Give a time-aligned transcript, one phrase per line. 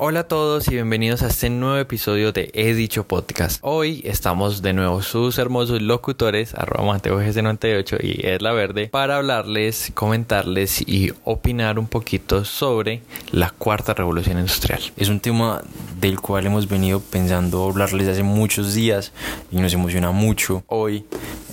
[0.00, 3.60] Hola a todos y bienvenidos a este nuevo episodio de He Dicho Podcast.
[3.62, 9.18] Hoy estamos de nuevo sus hermosos locutores, arroba Mateo 98 y Es La Verde, para
[9.18, 14.82] hablarles, comentarles y opinar un poquito sobre la cuarta revolución industrial.
[14.96, 15.62] Es un tema
[16.00, 19.12] del cual hemos venido pensando hablarles hace muchos días
[19.52, 21.04] y nos emociona mucho hoy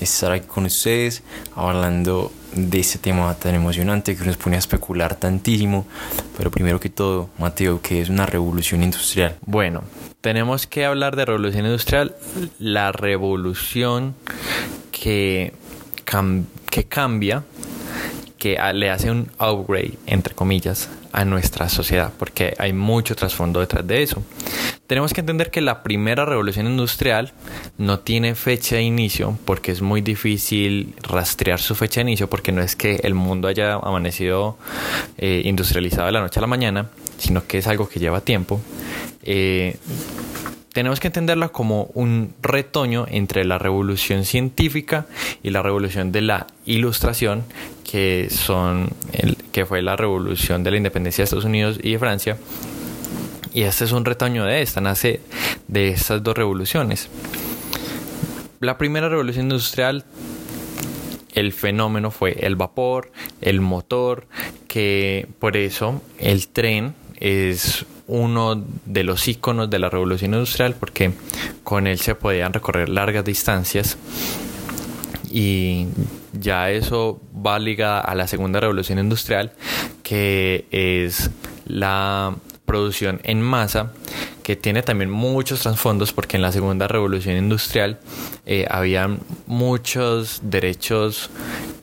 [0.02, 1.24] estar aquí con ustedes
[1.56, 5.86] hablando de este tema tan emocionante que nos pone a especular tantísimo.
[6.38, 9.38] Pero primero que todo, Mateo, ¿qué es una revolución industrial?
[9.46, 9.84] Bueno,
[10.22, 12.16] tenemos que hablar de revolución industrial,
[12.59, 14.16] la revolución
[14.92, 15.54] que,
[16.70, 17.44] que cambia,
[18.38, 23.86] que le hace un upgrade, entre comillas, a nuestra sociedad, porque hay mucho trasfondo detrás
[23.86, 24.24] de eso.
[24.88, 27.34] Tenemos que entender que la primera revolución industrial
[27.78, 32.52] no tiene fecha de inicio porque es muy difícil rastrear su fecha de inicio porque
[32.52, 34.58] no es que el mundo haya amanecido
[35.18, 38.59] eh, industrializado de la noche a la mañana, sino que es algo que lleva tiempo.
[39.23, 39.78] Eh,
[40.73, 45.05] tenemos que entenderla como un retoño entre la revolución científica
[45.44, 47.44] y la revolución de la ilustración,
[47.89, 52.00] que son el, que fue la revolución de la independencia de Estados Unidos y de
[52.00, 52.38] Francia.
[53.53, 55.19] Y este es un retoño de esta, nace
[55.67, 57.09] de estas dos revoluciones.
[58.61, 60.06] La primera revolución industrial
[61.33, 64.28] el fenómeno fue el vapor, el motor,
[64.67, 71.14] que por eso el tren es uno de los iconos de la revolución industrial porque
[71.64, 73.98] con él se podían recorrer largas distancias
[75.31, 75.88] y
[76.34, 79.53] ya eso va ligada a la segunda revolución industrial
[80.03, 81.31] que es
[81.66, 83.94] la producción en masa
[84.44, 88.02] que tiene también muchos trasfondos porque en la segunda revolución industrial
[88.46, 89.09] eh, había
[89.48, 91.30] muchos derechos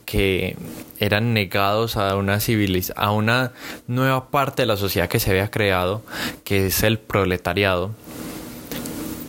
[0.05, 0.55] que
[0.99, 3.53] eran negados a una civiliz a una
[3.87, 6.03] nueva parte de la sociedad que se había creado,
[6.43, 7.91] que es el proletariado.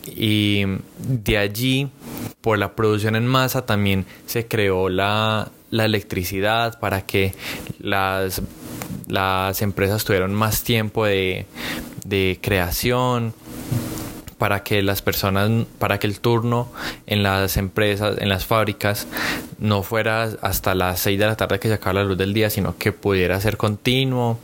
[0.05, 0.65] Y
[0.97, 1.89] de allí,
[2.41, 7.33] por la producción en masa, también se creó la, la electricidad para que
[7.79, 8.41] las,
[9.07, 11.45] las empresas tuvieran más tiempo de,
[12.03, 13.33] de creación
[14.41, 16.67] para que las personas, para que el turno
[17.05, 19.05] en las empresas, en las fábricas,
[19.59, 22.49] no fuera hasta las 6 de la tarde que se acaba la luz del día,
[22.49, 24.39] sino que pudiera ser continuo.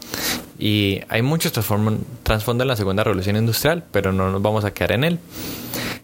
[0.59, 4.91] Y hay muchos trasfondos en la segunda revolución industrial, pero no nos vamos a quedar
[4.91, 5.19] en él.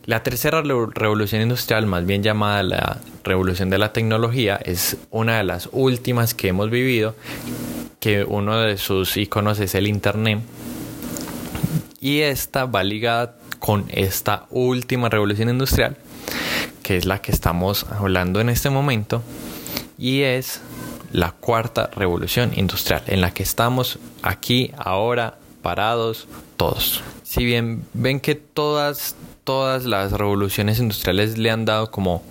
[0.06, 5.44] La tercera revolución industrial, más bien llamada la revolución de la tecnología, es una de
[5.44, 7.16] las últimas que hemos vivido,
[8.00, 10.40] que uno de sus iconos es el Internet.
[12.02, 15.96] Y esta va ligada con esta última revolución industrial,
[16.84, 19.24] que es la que estamos hablando en este momento,
[19.98, 20.60] y es
[21.14, 27.02] la cuarta revolución industrial, en la que estamos aquí, ahora, parados, todos.
[27.24, 29.16] Si bien ven que todas,
[29.46, 32.22] todas las revoluciones industriales le han dado como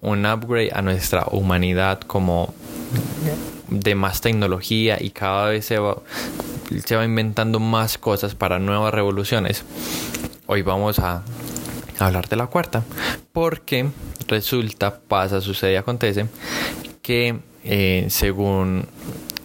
[0.00, 2.52] un upgrade a nuestra humanidad, como
[3.68, 5.98] de más tecnología y cada vez se va,
[6.84, 9.64] se va inventando más cosas para nuevas revoluciones
[10.52, 11.22] hoy vamos a
[12.00, 12.82] hablar de la cuarta,
[13.32, 13.88] porque
[14.26, 16.26] resulta, pasa, sucede acontece
[17.02, 18.84] que eh, según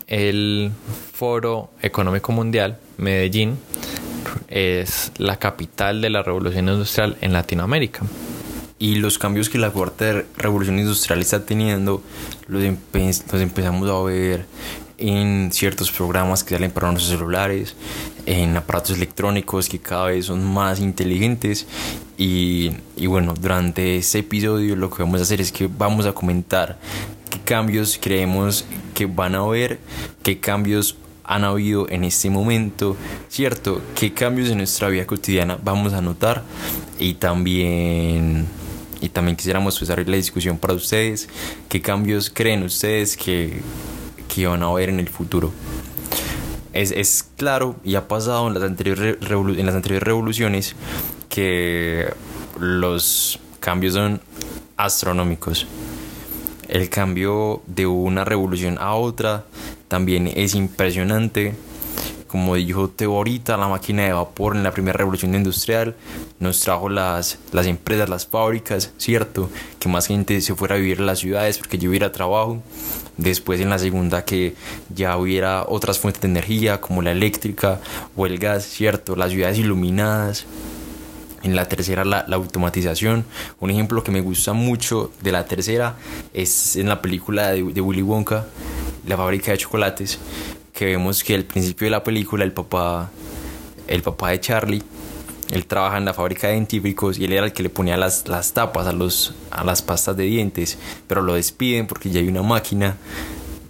[0.07, 0.71] el
[1.13, 3.59] Foro Económico Mundial, Medellín
[4.47, 8.01] es la capital de la revolución industrial en Latinoamérica.
[8.79, 12.01] Y los cambios que la cuarta revolución industrial está teniendo
[12.47, 14.47] los, los empezamos a ver
[14.97, 17.75] en ciertos programas que salen para nuestros celulares,
[18.25, 21.67] en aparatos electrónicos que cada vez son más inteligentes
[22.17, 26.13] y, y, bueno, durante este episodio lo que vamos a hacer es que vamos a
[26.13, 26.77] comentar
[27.29, 29.79] qué cambios creemos que van a haber,
[30.23, 32.95] qué cambios han habido en este momento,
[33.29, 33.81] ¿cierto?
[33.95, 36.43] ¿Qué cambios en nuestra vida cotidiana vamos a notar?
[36.99, 38.45] Y también,
[39.01, 41.27] y también quisiéramos usar la discusión para ustedes.
[41.67, 43.61] ¿Qué cambios creen ustedes que,
[44.35, 45.51] que van a ver en el futuro.
[46.75, 50.75] Es, es claro y ha pasado en las, anteriores en las anteriores revoluciones
[51.29, 52.13] que
[52.59, 54.21] los cambios son
[54.77, 55.67] astronómicos.
[56.67, 59.45] El cambio de una revolución a otra
[59.87, 61.55] también es impresionante
[62.35, 65.95] como dijo Teo ahorita, la máquina de vapor en la primera revolución industrial
[66.37, 69.49] nos trajo las, las empresas, las fábricas, ¿cierto?
[69.79, 72.61] Que más gente se fuera a vivir en las ciudades porque yo hubiera trabajo.
[73.17, 74.55] Después en la segunda que
[74.93, 77.79] ya hubiera otras fuentes de energía como la eléctrica
[78.15, 79.15] o el gas, ¿cierto?
[79.15, 80.45] Las ciudades iluminadas.
[81.43, 83.23] En la tercera, la, la, automatización.
[83.59, 85.95] Un ejemplo que me gusta mucho de la tercera
[86.33, 88.47] es en la película de, de Willy Wonka,
[89.05, 90.17] la fábrica de chocolates,
[90.73, 93.11] que vemos que al principio de la película el papá
[93.87, 94.83] el papá de Charlie,
[95.51, 98.27] él trabaja en la fábrica de dentífricos y él era el que le ponía las,
[98.27, 100.77] las tapas a, los, a las pastas de dientes,
[101.07, 102.97] pero lo despiden porque ya hay una máquina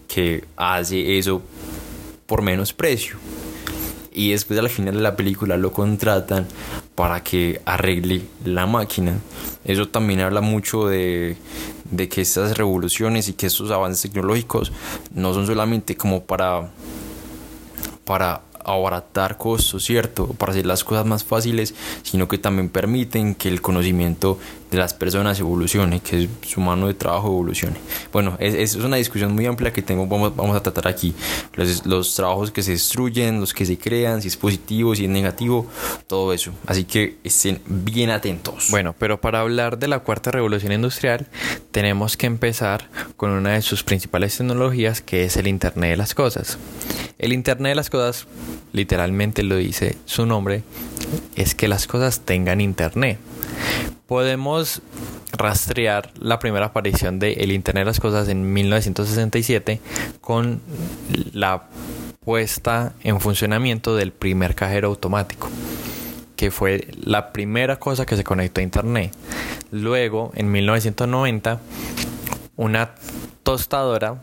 [0.08, 1.42] que hace eso
[2.26, 3.18] por menos precio.
[4.14, 6.48] Y después al final de la película lo contratan
[6.96, 9.20] para que arregle la máquina.
[9.66, 11.36] Eso también habla mucho de,
[11.92, 14.72] de que estas revoluciones y que estos avances tecnológicos
[15.14, 16.70] no son solamente como para
[18.06, 20.28] para abaratar costos, ¿cierto?
[20.28, 21.74] Para hacer las cosas más fáciles,
[22.04, 24.38] sino que también permiten que el conocimiento
[24.72, 27.78] de las personas evolucione, que su mano de trabajo evolucione.
[28.12, 31.14] Bueno, es, es una discusión muy amplia que tengo, vamos, vamos a tratar aquí.
[31.54, 35.10] Los, los, trabajos que se destruyen, los que se crean, si es positivo, si es
[35.10, 35.68] negativo,
[36.08, 36.52] todo eso.
[36.66, 38.68] Así que estén bien atentos.
[38.70, 41.28] Bueno, pero para hablar de la cuarta revolución industrial,
[41.72, 46.16] tenemos que empezar con una de sus principales tecnologías, que es el Internet de las
[46.16, 46.58] Cosas.
[47.18, 48.28] El Internet de las Cosas
[48.74, 50.64] literalmente lo dice su nombre,
[51.36, 53.18] es que las cosas tengan internet.
[54.08, 54.82] Podemos
[55.32, 59.82] rastrear la primera aparición de el Internet de las Cosas en 1967
[60.22, 60.62] con
[61.34, 61.64] la
[62.24, 65.50] puesta en funcionamiento del primer cajero automático,
[66.36, 69.14] que fue la primera cosa que se conectó a Internet.
[69.72, 71.60] Luego, en 1990,
[72.58, 72.92] una
[73.44, 74.22] tostadora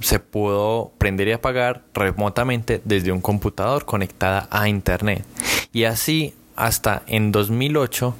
[0.00, 5.24] se pudo prender y apagar remotamente desde un computador conectada a internet.
[5.72, 8.14] Y así hasta en 2008,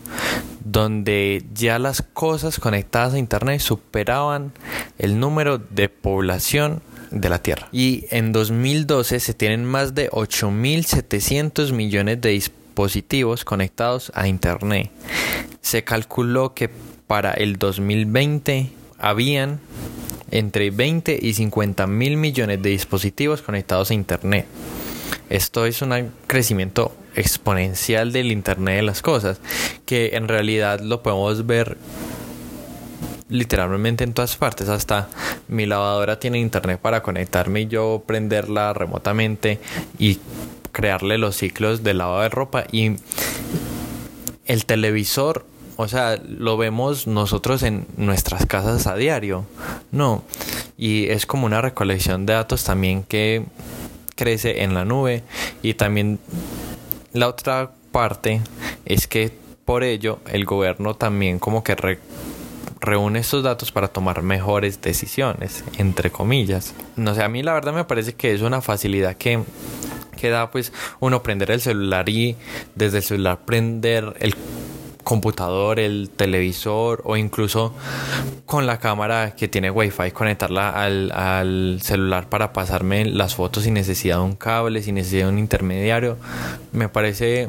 [0.65, 4.53] donde ya las cosas conectadas a internet superaban
[4.99, 7.69] el número de población de la Tierra.
[7.73, 14.91] Y en 2012 se tienen más de 8.700 millones de dispositivos conectados a internet.
[15.61, 16.71] Se calculó que
[17.07, 19.61] para el 2020 habían
[20.31, 24.47] entre 20 y 50 mil millones de dispositivos conectados a Internet.
[25.35, 29.41] Esto es un crecimiento exponencial del Internet de las cosas,
[29.85, 31.77] que en realidad lo podemos ver
[33.29, 34.69] literalmente en todas partes.
[34.69, 35.09] Hasta
[35.49, 39.59] mi lavadora tiene internet para conectarme y yo prenderla remotamente
[39.99, 40.21] y
[40.71, 42.67] crearle los ciclos de lavado de ropa.
[42.71, 42.93] Y
[44.47, 45.47] el televisor
[45.77, 49.45] o sea, lo vemos nosotros en nuestras casas a diario.
[49.91, 50.23] No.
[50.79, 53.45] Y es como una recolección de datos también que
[54.15, 55.23] crece en la nube.
[55.63, 56.19] Y también
[57.13, 58.41] la otra parte
[58.85, 59.33] es que
[59.65, 61.77] por ello el gobierno también como que
[62.81, 66.75] reúne estos datos para tomar mejores decisiones, entre comillas.
[66.97, 69.43] No sé, a mí la verdad me parece que es una facilidad que
[70.15, 72.37] que da pues uno prender el celular y
[72.75, 74.35] desde el celular prender el
[75.05, 77.73] computador, el televisor o incluso
[78.47, 84.17] con la cámara que tiene wifi conectarla al, celular para pasarme las fotos sin necesidad
[84.17, 86.17] de un cable, sin necesidad de un intermediario.
[86.73, 87.49] Me parece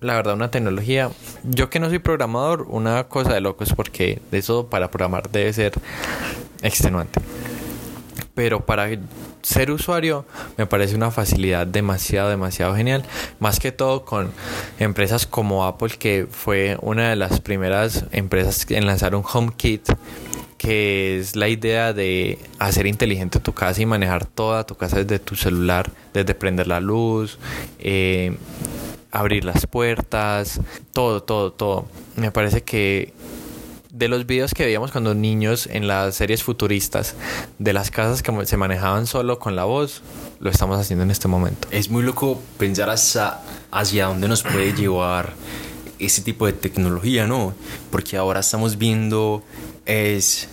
[0.00, 1.10] la verdad una tecnología.
[1.42, 5.72] Yo que no soy programador, una cosa de locos porque eso para programar debe ser
[6.62, 7.20] extenuante.
[8.34, 8.88] Pero para
[9.42, 10.24] ser usuario
[10.56, 13.04] me parece una facilidad demasiado, demasiado genial.
[13.40, 14.32] Más que todo con
[14.78, 19.88] empresas como Apple, que fue una de las primeras empresas en lanzar un HomeKit
[20.62, 25.18] que es la idea de hacer inteligente tu casa y manejar toda tu casa desde
[25.18, 27.40] tu celular, desde prender la luz,
[27.80, 28.36] eh,
[29.10, 30.60] abrir las puertas,
[30.92, 31.86] todo, todo, todo.
[32.14, 33.12] Me parece que
[33.92, 37.14] de los videos que veíamos cuando niños en las series futuristas
[37.58, 40.00] de las casas que se manejaban solo con la voz,
[40.40, 41.68] lo estamos haciendo en este momento.
[41.70, 43.38] Es muy loco pensar hacia,
[43.70, 45.34] hacia dónde nos puede llevar
[45.98, 47.52] ese tipo de tecnología, ¿no?
[47.90, 49.42] Porque ahora estamos viendo
[49.84, 50.48] es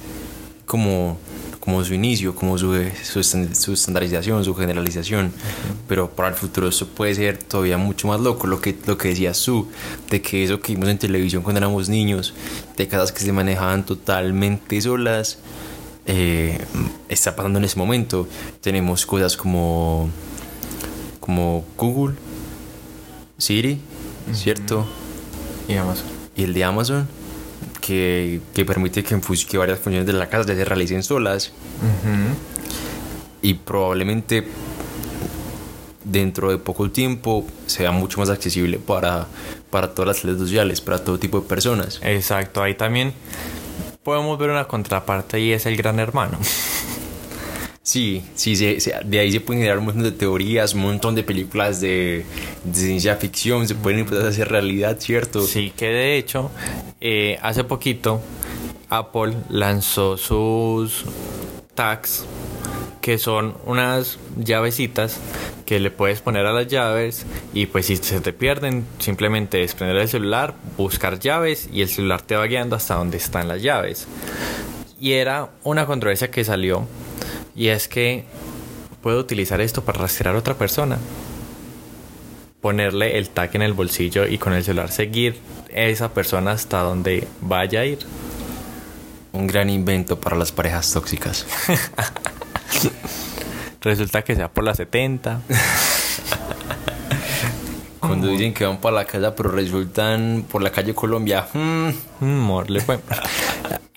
[0.66, 1.18] como
[1.60, 2.74] como su inicio, como su,
[3.04, 3.20] su,
[3.74, 5.32] estandarización, su generalización.
[5.88, 8.48] Pero para el futuro eso puede ser todavía mucho más loco.
[8.48, 9.68] Lo que, lo que decías tú,
[10.10, 12.34] de que eso que vimos en televisión cuando éramos niños,
[12.78, 15.40] de casas que se manejaban totalmente solas,
[16.06, 16.58] eh,
[17.10, 18.28] está pasando en ese momento.
[18.62, 20.10] Tenemos cosas como,
[21.20, 22.16] como Google,
[23.38, 23.80] Siri,
[24.34, 24.86] ¿cierto?
[25.68, 26.08] Y Amazon.
[26.36, 27.19] Y el de Amazon
[27.82, 31.52] que, que permite que, que, varias funciones de la casa se realicen solas.
[33.42, 34.46] Y probablemente
[36.04, 39.28] dentro de poco tiempo sea mucho más accesible para,
[39.70, 42.00] para todas las redes sociales, para todo tipo de personas.
[42.04, 43.14] Exacto, ahí también
[44.04, 46.38] podemos ver una contraparte y es el gran hermano.
[47.82, 51.82] Sí, sí, de ahí se pueden generar un montón de teorías, un montón de películas
[51.82, 52.26] de,
[52.72, 55.42] ciencia ficción, se pueden empezar a hacer realidad, ¿cierto?
[55.42, 56.52] Sí, que de hecho,
[57.02, 58.22] eh, hace poquito
[58.90, 61.06] Apple lanzó sus
[61.74, 62.26] tags
[63.02, 65.20] que son unas llavecitas
[65.66, 69.98] que le puedes poner a las llaves y pues si se te pierden simplemente desprender
[69.98, 74.08] el celular, buscar llaves y el celular te va guiando hasta donde están las llaves.
[75.00, 76.88] Y era una controversia que salió
[77.56, 78.26] y es que
[79.02, 80.98] puedo utilizar esto para rastrear a otra persona.
[82.62, 85.40] Ponerle el tag en el bolsillo y con el celular seguir
[85.74, 88.00] a esa persona hasta donde vaya a ir.
[89.32, 91.46] Un gran invento para las parejas tóxicas.
[93.82, 95.42] Resulta que sea por la 70.
[98.00, 101.48] Cuando dicen que van para la casa, pero resultan por la calle Colombia.
[101.54, 101.90] Mm.
[102.22, 103.00] Morle fue.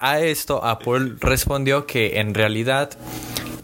[0.04, 2.90] A esto Apple respondió que en realidad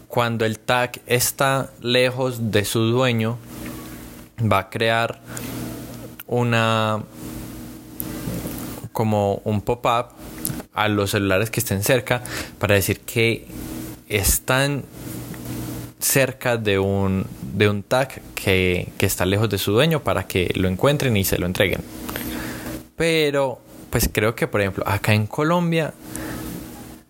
[0.07, 3.37] cuando el tag está lejos de su dueño
[4.41, 5.19] va a crear
[6.27, 7.03] una
[8.93, 10.13] como un pop-up
[10.71, 12.23] a los celulares que estén cerca
[12.57, 13.45] para decir que
[14.07, 14.85] están
[15.99, 20.53] cerca de un, de un tag que, que está lejos de su dueño para que
[20.55, 21.81] lo encuentren y se lo entreguen.
[22.95, 25.93] Pero, pues creo que, por ejemplo, acá en Colombia,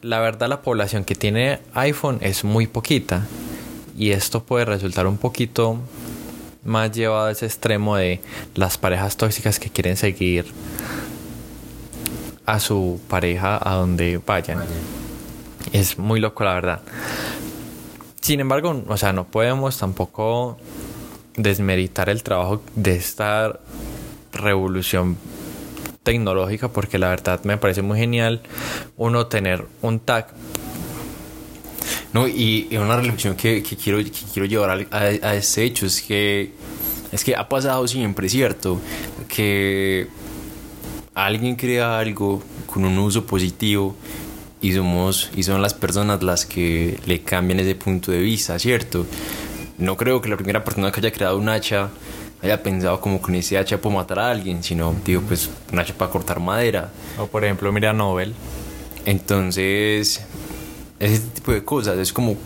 [0.02, 3.26] la verdad la población que tiene iPhone es muy poquita.
[3.98, 5.78] Y esto puede resultar un poquito
[6.64, 8.22] más llevado a ese extremo de
[8.56, 10.46] las parejas tóxicas que quieren seguir
[12.46, 14.60] a su pareja a donde vayan.
[15.74, 16.82] Es muy loco, la verdad.
[18.22, 20.58] Sin embargo, o sea, no podemos tampoco
[21.36, 23.60] desmeritar el trabajo de esta
[24.32, 25.18] revolución
[26.04, 28.42] tecnológica porque la verdad me parece muy genial
[28.98, 30.28] uno tener un tag
[32.14, 34.00] no y, una reflexión que, quiero
[34.34, 36.52] quiero llevar a, a, ese hecho es que
[37.12, 38.80] es que ha pasado siempre cierto
[39.28, 40.08] que
[41.14, 43.96] alguien crea algo con un uso positivo
[44.62, 49.06] y somos y son las personas las que le cambian ese punto de vista, ¿cierto?
[49.78, 51.90] No creo que la primera persona que haya creado un hacha
[52.42, 55.94] haya pensado como con ese hacha puedo matar a alguien, sino digo pues un hacha
[55.94, 56.90] para cortar madera.
[57.18, 58.34] O por ejemplo, mira Nobel.
[59.06, 60.22] Entonces,
[61.00, 62.38] ese tipo de cosas es como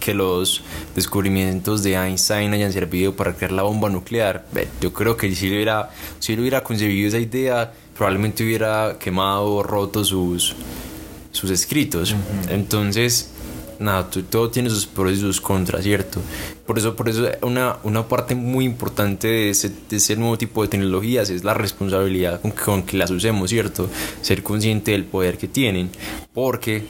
[0.00, 0.62] que los
[0.94, 4.46] descubrimientos de Einstein hayan servido para crear la bomba nuclear.
[4.80, 9.62] Yo creo que si hubiera, si él hubiera concebido esa idea, probablemente hubiera quemado o
[9.62, 10.54] roto sus,
[11.32, 12.14] sus escritos.
[12.48, 13.30] Entonces,
[13.78, 16.20] nada, todo tiene sus pros y sus contras, ¿cierto?
[16.66, 20.62] Por eso, por eso una, una parte muy importante de ese, de ese, nuevo tipo
[20.62, 23.88] de tecnologías es la responsabilidad con que, con que las usemos, ¿cierto?
[24.22, 25.90] Ser consciente del poder que tienen.
[26.34, 26.84] Porque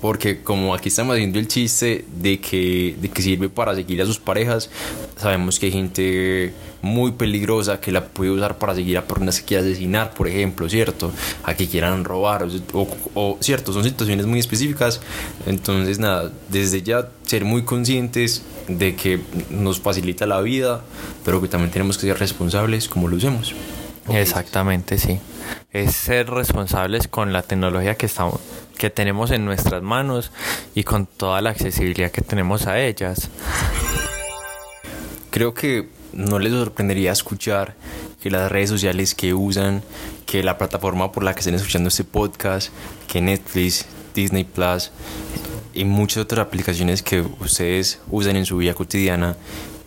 [0.00, 4.06] porque como aquí estamos haciendo el chiste de que, de que sirve para seguir a
[4.06, 4.70] sus parejas,
[5.16, 6.52] sabemos que hay gente
[6.86, 10.68] muy peligrosa que la puede usar para seguir a personas que quieran asesinar, por ejemplo,
[10.68, 11.12] ¿cierto?
[11.44, 13.72] A que quieran robar, o, o, ¿cierto?
[13.72, 15.00] Son situaciones muy específicas.
[15.46, 20.82] Entonces, nada, desde ya ser muy conscientes de que nos facilita la vida,
[21.24, 23.54] pero que también tenemos que ser responsables como lo usemos.
[24.08, 25.18] Exactamente, sí.
[25.72, 28.40] Es ser responsables con la tecnología que estamos
[28.76, 30.30] que tenemos en nuestras manos
[30.74, 33.30] y con toda la accesibilidad que tenemos a ellas.
[35.30, 37.74] Creo que no les sorprendería escuchar
[38.20, 39.82] que las redes sociales que usan,
[40.24, 42.70] que la plataforma por la que estén escuchando este podcast,
[43.06, 44.90] que Netflix, Disney Plus
[45.74, 49.36] y muchas otras aplicaciones que ustedes usan en su vida cotidiana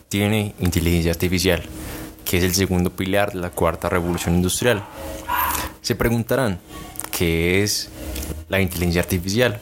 [0.08, 1.62] tiene inteligencia artificial,
[2.24, 4.84] que es el segundo pilar de la cuarta revolución industrial.
[5.82, 6.60] Se preguntarán,
[7.10, 7.90] ¿qué es
[8.48, 9.60] la inteligencia artificial?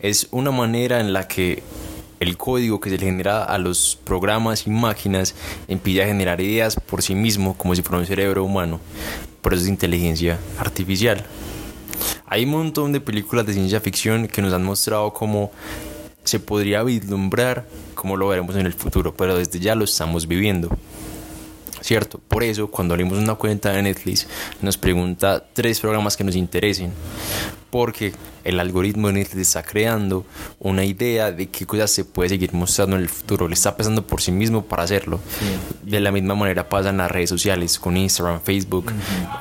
[0.00, 1.62] Es una manera en la que
[2.22, 5.34] el código que se le genera a los programas y máquinas
[5.68, 8.80] a generar ideas por sí mismo como si fuera un cerebro humano.
[9.40, 11.24] Por eso es inteligencia artificial.
[12.26, 15.50] Hay un montón de películas de ciencia ficción que nos han mostrado cómo
[16.24, 20.68] se podría vislumbrar cómo lo veremos en el futuro, pero desde ya lo estamos viviendo.
[21.82, 22.20] ¿cierto?
[22.28, 24.26] Por eso, cuando abrimos una cuenta de Netflix,
[24.60, 26.92] nos pregunta tres programas que nos interesen,
[27.72, 28.12] porque
[28.44, 30.24] el algoritmo de Netflix está creando
[30.60, 34.06] una idea de qué cosas se puede seguir mostrando en el futuro, le está pensando
[34.06, 35.18] por sí mismo para hacerlo.
[35.82, 38.92] De la misma manera pasa en las redes sociales, con Instagram, Facebook,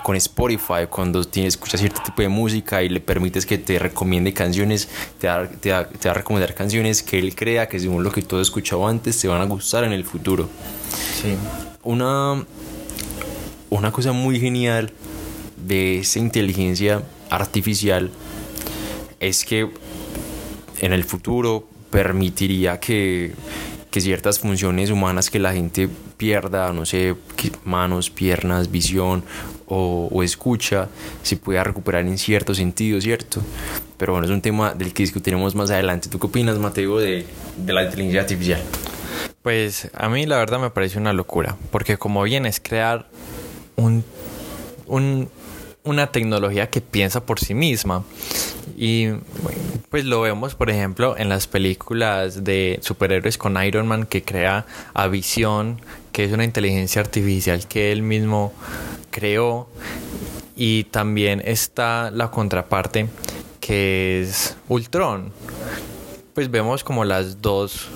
[0.01, 4.33] con Spotify, cuando tienes, escuchas cierto tipo de música y le permites que te recomiende
[4.33, 8.03] canciones, te va, te, va, te va a recomendar canciones que él crea que según
[8.03, 10.49] lo que tú has escuchado antes te van a gustar en el futuro.
[11.21, 11.35] Sí
[11.83, 12.45] una,
[13.69, 14.91] una cosa muy genial
[15.67, 18.11] de esa inteligencia artificial
[19.19, 19.67] es que
[20.79, 23.33] en el futuro permitiría que,
[23.89, 27.15] que ciertas funciones humanas que la gente pierda, no sé,
[27.65, 29.23] manos, piernas, visión
[29.67, 30.89] o, o, escucha,
[31.23, 33.41] se pueda recuperar en cierto sentido, ¿cierto?
[33.97, 36.09] Pero bueno, es un tema del que discutiremos más adelante.
[36.09, 37.25] ¿Tú qué opinas, Mateo, de,
[37.57, 38.61] de la inteligencia artificial?
[39.41, 43.07] Pues a mí la verdad me parece una locura, porque como bien es crear
[43.75, 44.03] un,
[44.85, 45.29] un,
[45.83, 48.03] una tecnología que piensa por sí misma.
[48.77, 49.09] Y
[49.89, 54.65] pues lo vemos, por ejemplo, en las películas de superhéroes con Iron Man que crea
[54.93, 58.53] a Visión, que es una inteligencia artificial que él mismo
[59.09, 59.67] creó.
[60.55, 63.07] Y también está la contraparte
[63.59, 65.31] que es Ultron.
[66.33, 67.87] Pues vemos como las dos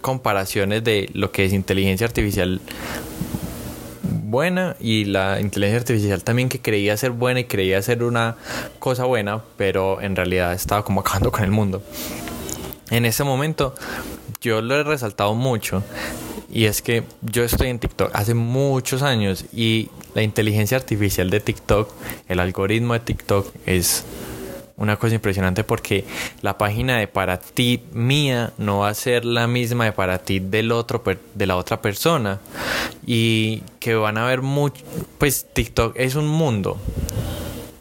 [0.00, 2.60] comparaciones de lo que es inteligencia artificial
[4.30, 8.36] buena y la inteligencia artificial también que creía ser buena y creía ser una
[8.78, 11.82] cosa buena, pero en realidad estaba como acabando con el mundo.
[12.90, 13.74] En ese momento
[14.40, 15.82] yo lo he resaltado mucho
[16.50, 21.40] y es que yo estoy en TikTok hace muchos años y la inteligencia artificial de
[21.40, 21.90] TikTok,
[22.28, 24.04] el algoritmo de TikTok es
[24.78, 26.04] una cosa impresionante porque
[26.40, 30.38] la página de para ti mía no va a ser la misma de para ti
[30.38, 31.02] del otro
[31.34, 32.38] de la otra persona.
[33.04, 34.82] Y que van a ver mucho
[35.18, 36.78] pues TikTok es un mundo.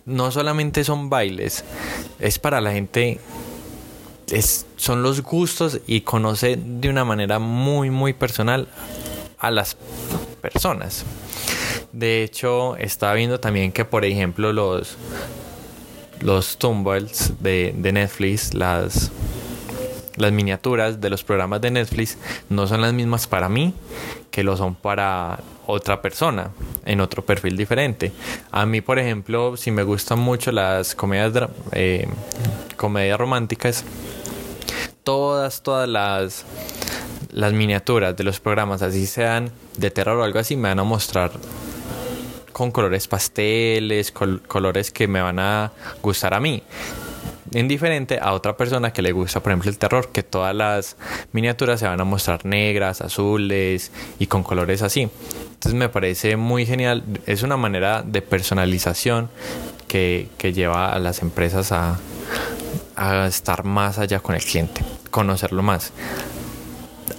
[0.05, 1.63] No solamente son bailes
[2.19, 3.19] es para la gente
[4.31, 8.67] es, son los gustos y conoce de una manera muy muy personal
[9.37, 9.77] a las
[10.41, 11.05] personas.
[11.91, 14.97] De hecho estaba viendo también que por ejemplo los
[16.21, 19.11] los tumbles de, Netflix, las,
[20.15, 22.17] las miniaturas de los programas de Netflix
[22.49, 23.73] no son las mismas para mí
[24.31, 26.51] que lo son para otra persona
[26.85, 28.11] en otro perfil diferente.
[28.51, 32.07] A mí, por ejemplo, si me gustan mucho las comedias, eh,
[33.17, 33.83] románticas,
[35.03, 36.45] todas, todas las,
[37.31, 40.83] las miniaturas de los programas, así sean de terror o algo así, me van a
[40.83, 41.31] mostrar
[42.57, 45.71] con colores pasteles, colores que me van a
[46.01, 46.63] gustar a mí.
[47.51, 50.97] Indiferente a otra persona que le gusta, por ejemplo, el terror, que todas las
[51.33, 55.01] miniaturas se van a mostrar negras, azules y con colores así.
[55.01, 57.03] Entonces me parece muy genial.
[57.27, 59.29] Es una manera de personalización
[59.87, 61.99] que, lleva a las empresas a,
[62.95, 65.93] a estar más allá con el cliente, conocerlo más.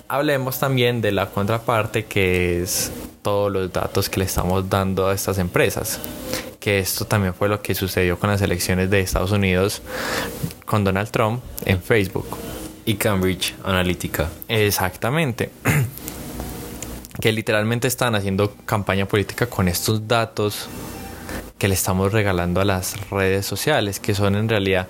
[0.08, 2.90] Hablemos también de la contraparte que es
[3.22, 6.00] todos los datos que le estamos dando a estas empresas.
[6.60, 9.82] Que esto también fue lo que sucedió con las elecciones de Estados Unidos
[10.64, 12.26] con Donald Trump en Facebook.
[12.84, 14.28] Y Cambridge Analytica.
[14.48, 15.50] Exactamente.
[17.20, 20.68] que literalmente están haciendo campaña política con estos datos
[21.58, 24.86] que le estamos regalando a las redes sociales, que son en realidad...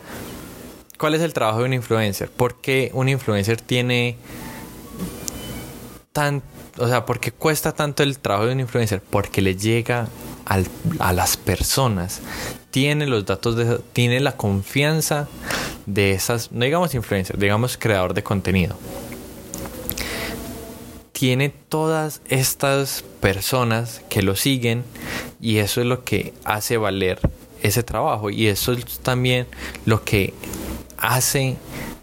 [0.98, 2.28] ¿Cuál es el trabajo de un influencer?
[2.28, 4.16] ¿Por qué un influencer tiene
[6.12, 6.42] tan
[6.78, 9.00] o sea, ¿por qué cuesta tanto el trabajo de un influencer?
[9.00, 10.08] Porque le llega
[10.98, 12.20] a las personas,
[12.70, 15.28] tiene los datos, de, tiene la confianza
[15.86, 18.76] de esas, no digamos influencer, digamos creador de contenido.
[21.12, 24.84] Tiene todas estas personas que lo siguen
[25.40, 27.18] y eso es lo que hace valer
[27.62, 29.46] ese trabajo y eso es también
[29.84, 30.32] lo que
[30.96, 31.56] hace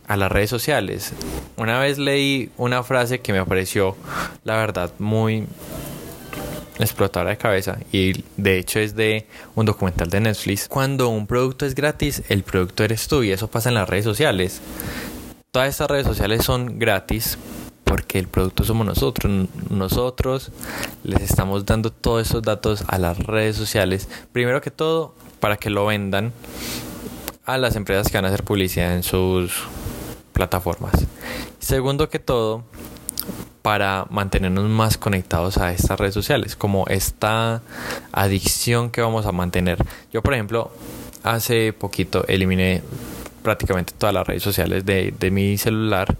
[0.07, 1.13] a las redes sociales.
[1.57, 3.95] Una vez leí una frase que me pareció,
[4.43, 5.45] la verdad, muy
[6.79, 10.67] explotadora de cabeza y de hecho es de un documental de Netflix.
[10.67, 14.05] Cuando un producto es gratis, el producto eres tú y eso pasa en las redes
[14.05, 14.61] sociales.
[15.51, 17.37] Todas estas redes sociales son gratis
[17.85, 19.47] porque el producto somos nosotros.
[19.69, 20.51] Nosotros
[21.03, 24.09] les estamos dando todos esos datos a las redes sociales.
[24.33, 26.33] Primero que todo, para que lo vendan
[27.45, 29.63] a las empresas que van a hacer publicidad en sus
[30.35, 30.93] plataformas.
[31.59, 32.63] Segundo que todo,
[33.61, 37.63] para mantenernos más conectados a estas redes sociales, como esta
[38.11, 39.83] adicción que vamos a mantener.
[40.13, 40.71] Yo, por ejemplo,
[41.23, 42.83] hace poquito eliminé
[43.41, 46.15] prácticamente todas las redes sociales de, de mi celular,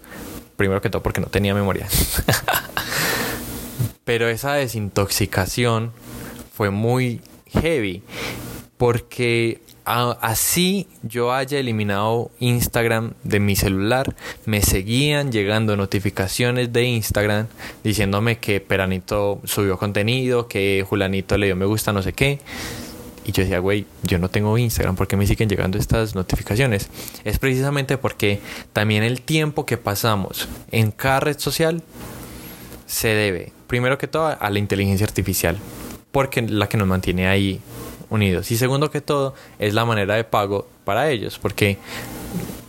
[0.56, 1.86] primero que todo porque no tenía memoria.
[4.04, 5.92] Pero esa desintoxicación
[6.54, 7.20] fue muy
[7.52, 8.02] heavy
[8.78, 17.46] porque así yo haya eliminado Instagram de mi celular, me seguían llegando notificaciones de Instagram
[17.84, 22.40] diciéndome que Peranito subió contenido, que Julanito le dio me gusta, no sé qué.
[23.24, 26.88] Y yo decía, güey, yo no tengo Instagram, ¿por qué me siguen llegando estas notificaciones?
[27.24, 28.40] Es precisamente porque
[28.72, 31.82] también el tiempo que pasamos en cada red social
[32.86, 35.58] se debe, primero que todo, a la inteligencia artificial,
[36.12, 37.60] porque la que nos mantiene ahí
[38.10, 38.50] unidos.
[38.50, 41.78] Y segundo que todo, es la manera de pago para ellos, porque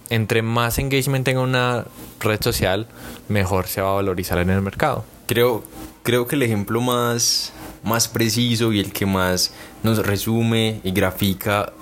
[0.09, 1.85] entre más engagement tenga una
[2.19, 2.87] red social,
[3.27, 5.05] mejor se va a valorizar en el mercado.
[5.27, 5.63] Creo,
[6.03, 11.73] creo que el ejemplo más, más preciso y el que más nos resume y grafica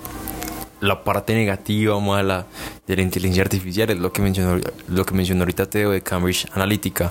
[0.80, 2.46] la parte negativa mala
[2.86, 6.46] de la inteligencia artificial es lo que mencionó, lo que mencionó ahorita Teo de Cambridge
[6.52, 7.10] Analytica,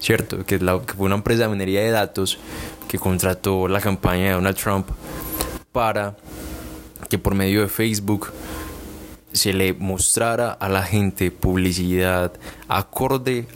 [0.00, 0.44] ¿cierto?
[0.44, 2.38] Que, la, que fue una empresa de minería de datos
[2.88, 4.88] que contrató la campaña de Donald Trump
[5.72, 6.16] para
[7.08, 8.30] que por medio de Facebook
[9.32, 12.32] se le mostrara a la gente publicidad
[12.68, 13.46] acorde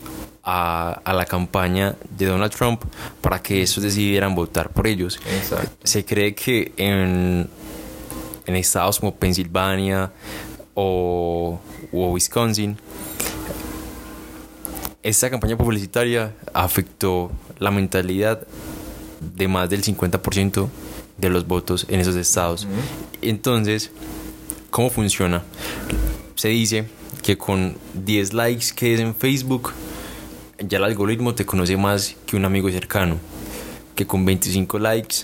[0.43, 2.83] a, a, la campaña de Donald Trump
[3.21, 5.19] para que esos decidieran votar por ellos.
[5.29, 5.69] Exacto.
[5.83, 7.49] Se cree que en,
[8.45, 10.11] en estados como Pensilvania
[10.73, 11.59] o,
[11.91, 12.77] o Wisconsin,
[15.03, 18.47] esta campaña publicitaria afectó la mentalidad
[19.35, 20.69] de más del 50%
[21.17, 22.67] de los votos en esos estados.
[23.21, 23.91] Entonces,
[24.69, 25.43] ¿cómo funciona?
[26.35, 26.87] Se dice
[27.23, 29.73] que con 10 likes que es en Facebook,
[30.59, 33.17] ya el algoritmo te conoce más que un amigo cercano.
[33.95, 35.17] Que con 25 likes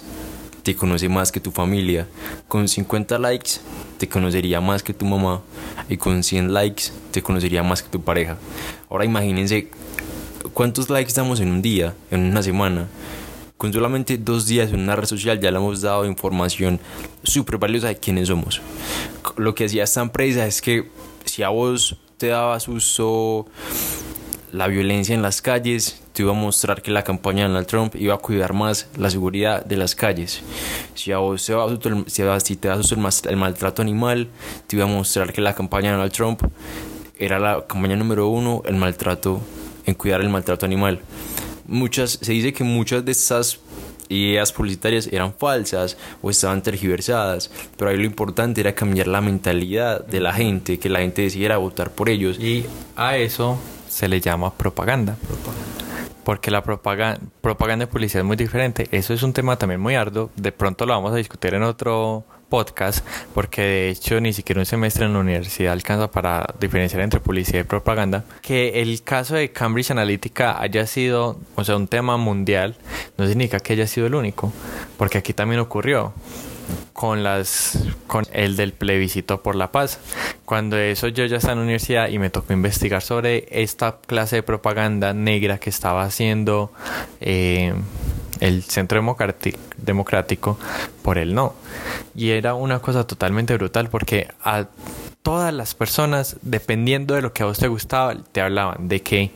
[0.63, 2.08] te conoce más que tu familia.
[2.47, 3.51] Con 50 likes
[3.97, 5.41] te conocería más que tu mamá.
[5.89, 8.38] Y con 100 likes te conocería más que tu pareja.
[8.89, 9.69] Ahora imagínense
[10.53, 12.88] cuántos likes damos en un día, en una semana.
[13.63, 16.82] Con solamente dos días en una red social ya le hemos dado información
[17.23, 18.62] súper valiosa de quiénes somos.
[19.38, 20.89] Lo que hacía esta empresa es que
[21.23, 23.45] si a vos te daba susto
[24.52, 27.95] la violencia en las calles, te iba a mostrar que la campaña de Donald Trump
[27.95, 30.41] iba a cuidar más la seguridad de las calles.
[30.93, 34.28] Si a vos te da si te susto el, el maltrato animal,
[34.67, 36.41] te iba a mostrar que la campaña de Donald Trump
[37.17, 39.39] era la campaña número uno, el maltrato,
[39.86, 40.99] en cuidar el maltrato animal.
[41.73, 43.59] Muchas, se dice que muchas de estas
[44.09, 50.05] ideas publicitarias eran falsas o estaban tergiversadas, pero ahí lo importante era cambiar la mentalidad
[50.05, 52.39] de la gente, que la gente decidiera votar por ellos.
[52.39, 53.57] Y a eso
[53.89, 55.17] se le llama propaganda.
[56.23, 58.88] Porque la propaganda, propaganda y publicidad es muy diferente.
[58.91, 60.29] Eso es un tema también muy arduo.
[60.36, 64.67] De pronto lo vamos a discutir en otro podcast, porque de hecho ni siquiera un
[64.67, 68.25] semestre en la universidad alcanza para diferenciar entre publicidad y propaganda.
[68.43, 72.75] Que el caso de Cambridge Analytica haya sido, o sea, un tema mundial,
[73.17, 74.53] no significa que haya sido el único,
[74.99, 76.13] porque aquí también ocurrió
[76.93, 79.99] con las con el del plebiscito por la paz.
[80.45, 84.35] Cuando eso yo ya estaba en la universidad y me tocó investigar sobre esta clase
[84.35, 86.71] de propaganda negra que estaba haciendo
[87.19, 87.73] eh,
[88.39, 89.02] el Centro
[89.78, 90.58] Democrático,
[91.02, 91.54] por el no.
[92.15, 94.67] Y era una cosa totalmente brutal porque a
[95.22, 99.32] todas las personas, dependiendo de lo que a vos te gustaba, te hablaban de que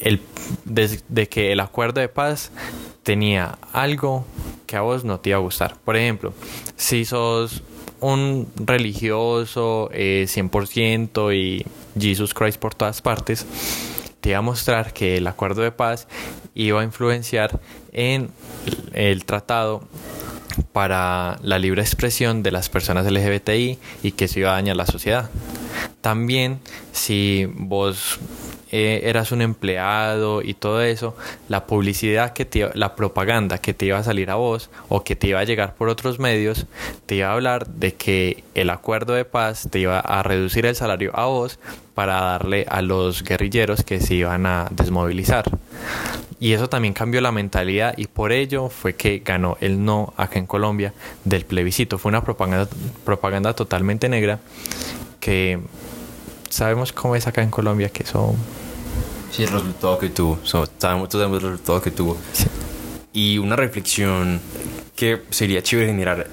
[0.00, 0.20] el,
[0.64, 2.50] de que el acuerdo de paz
[3.02, 4.24] tenía algo
[4.66, 5.76] que a vos no te iba a gustar.
[5.84, 6.34] Por ejemplo,
[6.76, 7.62] si sos
[8.00, 11.64] un religioso eh, 100% y
[11.98, 13.46] Jesus Christ por todas partes,
[14.22, 16.06] te iba a mostrar que el acuerdo de paz
[16.54, 17.60] iba a influenciar
[17.92, 18.30] en
[18.92, 19.82] el tratado
[20.70, 24.86] para la libre expresión de las personas LGBTI y que eso iba a dañar la
[24.86, 25.28] sociedad.
[26.00, 26.60] También
[26.92, 28.20] si vos
[28.72, 31.14] eh, eras un empleado y todo eso,
[31.48, 35.14] la publicidad que te, la propaganda que te iba a salir a vos o que
[35.14, 36.66] te iba a llegar por otros medios,
[37.04, 40.74] te iba a hablar de que el acuerdo de paz te iba a reducir el
[40.74, 41.58] salario a vos
[41.94, 45.44] para darle a los guerrilleros que se iban a desmovilizar.
[46.40, 50.38] Y eso también cambió la mentalidad y por ello fue que ganó el no acá
[50.38, 50.92] en Colombia
[51.24, 51.98] del plebiscito.
[51.98, 52.68] Fue una propaganda,
[53.04, 54.40] propaganda totalmente negra
[55.20, 55.60] que
[56.48, 58.34] sabemos cómo es acá en Colombia que eso...
[59.32, 60.38] Sí, el resultado que tuvo.
[60.44, 62.18] So, sabemos, todos sabemos el resultado que tuvo.
[62.34, 62.44] Sí.
[63.14, 64.40] Y una reflexión
[64.94, 66.26] que sería chévere generar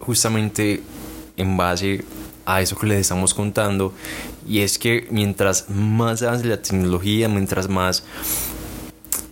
[0.00, 0.82] justamente
[1.36, 2.04] en base
[2.46, 3.92] a eso que les estamos contando.
[4.46, 8.04] Y es que mientras más avance la tecnología, mientras más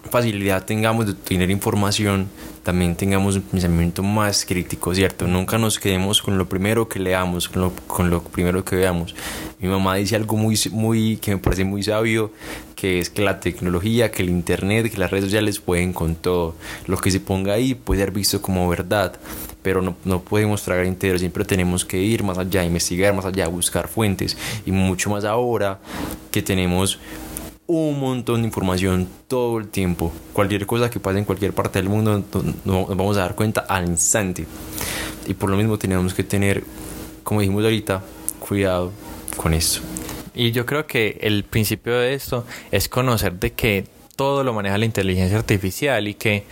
[0.07, 2.29] facilidad tengamos de tener información,
[2.63, 5.27] también tengamos un pensamiento más crítico, ¿cierto?
[5.29, 9.15] Nunca nos quedemos con lo primero que leamos, con lo, con lo primero que veamos.
[9.61, 12.33] Mi mamá dice algo muy, muy, que me parece muy sabio,
[12.75, 16.57] que es que la tecnología, que el internet, que las redes sociales pueden con todo.
[16.87, 19.15] Lo que se ponga ahí puede ser visto como verdad,
[19.63, 23.47] pero no, no podemos tragar entero, siempre tenemos que ir más allá, investigar más allá,
[23.49, 25.79] buscar fuentes, y mucho más ahora
[26.31, 26.99] que tenemos
[27.67, 30.13] un montón de información todo el tiempo.
[30.33, 32.23] Cualquier cosa que pase en cualquier parte del mundo
[32.65, 34.47] nos vamos a dar cuenta al instante.
[35.27, 36.63] Y por lo mismo tenemos que tener,
[37.25, 38.03] como dijimos ahorita,
[38.39, 38.93] cuidado
[39.37, 39.81] con esto.
[40.35, 44.79] Y yo creo que el principio de esto es conocer de que todo lo maneja
[44.79, 46.45] la inteligencia artificial y que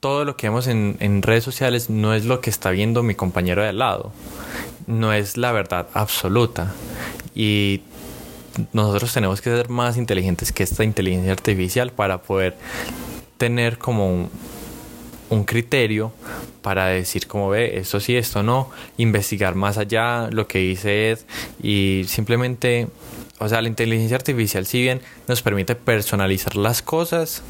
[0.00, 3.62] todo lo que vemos en, redes sociales no es lo que está viendo mi compañero
[3.62, 4.12] de al lado.
[4.86, 6.72] No es la verdad absoluta.
[7.34, 7.82] Y
[8.72, 12.56] nosotros tenemos que ser más inteligentes que esta inteligencia artificial para poder
[13.38, 14.28] tener como
[15.30, 16.12] un, criterio
[16.60, 21.18] para decir cómo ve esto sí, esto no, investigar más allá lo que dice Ed
[21.62, 22.88] y simplemente,
[23.38, 27.42] o sea, la inteligencia artificial si bien nos permite personalizar las cosas,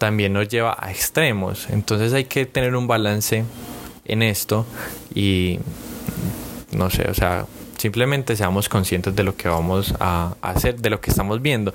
[0.00, 1.68] también nos lleva a extremos.
[1.70, 3.44] Entonces hay que tener un balance
[4.06, 4.66] en esto
[5.14, 5.58] y
[6.72, 7.46] no sé, o sea,
[7.80, 11.72] simplemente seamos conscientes de lo que vamos a hacer, de lo que estamos viendo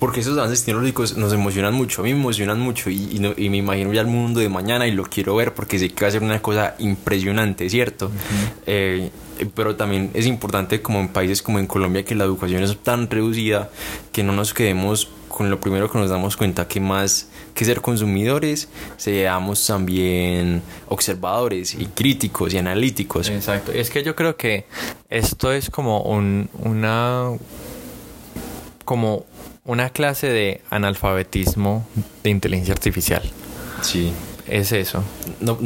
[0.00, 3.92] porque esos avances tecnológicos nos emocionan mucho, a mí me emocionan mucho y, me imagino
[3.92, 6.22] ya el mundo de mañana y lo quiero ver porque sé que va a ser
[6.22, 8.10] una cosa impresionante, ¿cierto?
[8.66, 9.10] Eh,
[9.54, 13.10] pero también es importante como en países como en Colombia que la educación es tan
[13.10, 13.70] reducida
[14.10, 17.80] que no nos quedemos con lo primero que nos damos cuenta que más que ser
[17.80, 23.30] consumidores seamos también observadores y críticos y analíticos.
[23.30, 24.66] Exacto, es que yo creo que
[25.08, 27.30] esto es como un, una
[28.84, 29.24] como
[29.64, 31.86] una clase de analfabetismo
[32.24, 33.22] de inteligencia artificial.
[33.82, 34.12] Sí.
[34.48, 35.04] Es eso.
[35.40, 35.56] No,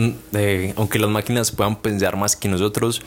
[0.77, 3.01] aunque las máquinas puedan pensar más que nosotros,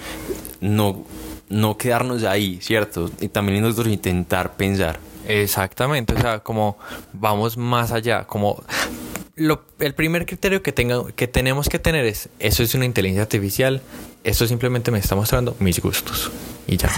[0.59, 1.05] no,
[1.49, 3.11] no quedarnos ahí, ¿cierto?
[3.21, 4.99] Y también nosotros intentar pensar.
[5.27, 6.77] Exactamente, o sea, como
[7.11, 8.63] vamos más allá, como
[9.35, 13.23] lo, el primer criterio que, tenga, que tenemos que tener es, eso es una inteligencia
[13.23, 13.81] artificial,
[14.23, 16.31] eso simplemente me está mostrando mis gustos
[16.65, 16.89] y ya.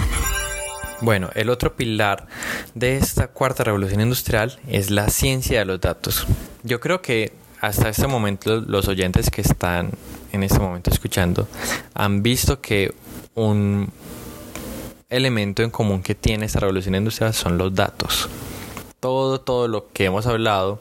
[1.00, 2.26] Bueno, el otro pilar
[2.74, 6.26] de esta cuarta revolución industrial es la ciencia de los datos.
[6.62, 9.90] Yo creo que hasta este momento los oyentes que están
[10.32, 11.48] en este momento escuchando
[11.94, 12.94] han visto que
[13.34, 13.90] un
[15.10, 18.28] elemento en común que tiene esta revolución industrial son los datos.
[19.00, 20.80] Todo, todo lo que hemos hablado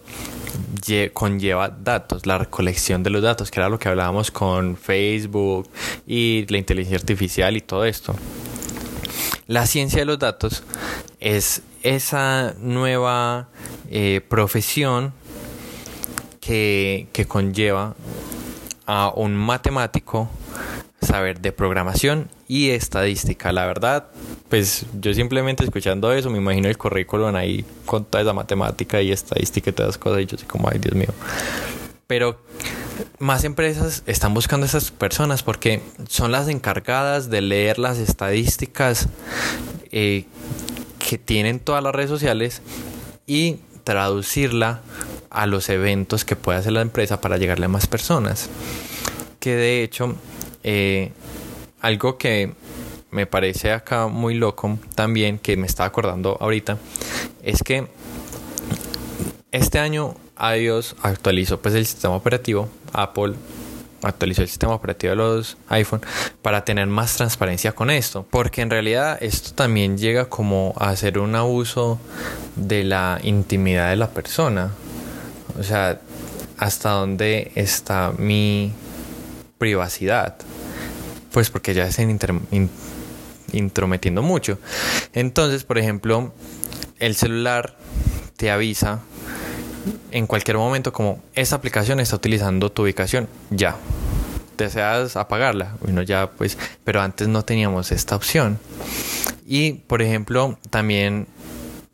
[1.13, 5.69] conlleva datos, la recolección de los datos, que era lo que hablábamos con Facebook
[6.07, 8.15] y la inteligencia artificial y todo esto.
[9.47, 10.63] La ciencia de los datos
[11.19, 13.49] es esa nueva
[13.89, 15.13] eh, profesión
[16.39, 17.95] que, conlleva
[18.87, 20.29] a un matemático
[21.01, 23.51] saber de programación y estadística.
[23.51, 24.07] La verdad,
[24.49, 29.11] pues yo simplemente escuchando eso me imagino el currículum ahí con toda esa matemática y
[29.11, 31.13] estadística y todas esas cosas y yo soy como, ay Dios mío.
[32.07, 32.39] Pero
[33.19, 39.07] más empresas están buscando a esas personas porque son las encargadas de leer las estadísticas
[39.91, 40.25] eh,
[40.97, 42.61] que tienen todas las redes sociales
[43.25, 44.81] y traducirla
[45.29, 48.49] a los eventos que puede hacer la empresa para llegarle a más personas.
[49.39, 50.15] Que de hecho,
[50.63, 51.11] eh,
[51.81, 52.53] algo que
[53.11, 56.77] me parece acá muy loco también, que me estaba acordando ahorita,
[57.43, 57.87] es que
[59.51, 63.33] este año iOS actualizó pues el sistema operativo, Apple
[64.01, 66.01] actualizó el sistema operativo de los iPhone
[66.41, 71.19] para tener más transparencia con esto, porque en realidad esto también llega como a hacer
[71.19, 71.99] un abuso
[72.55, 74.71] de la intimidad de la persona.
[75.59, 75.99] O sea,
[76.57, 78.71] hasta dónde está mi
[79.59, 80.37] privacidad.
[81.31, 82.69] Pues porque ya se están
[83.51, 84.57] intrometiendo mucho.
[85.13, 86.33] Entonces, por ejemplo,
[86.97, 87.77] el celular
[88.35, 89.01] te avisa
[90.11, 93.75] en cualquier momento como esta aplicación está utilizando tu ubicación, ya.
[94.57, 98.59] Deseas apagarla, bueno ya pues, pero antes no teníamos esta opción.
[99.45, 101.27] Y por ejemplo, también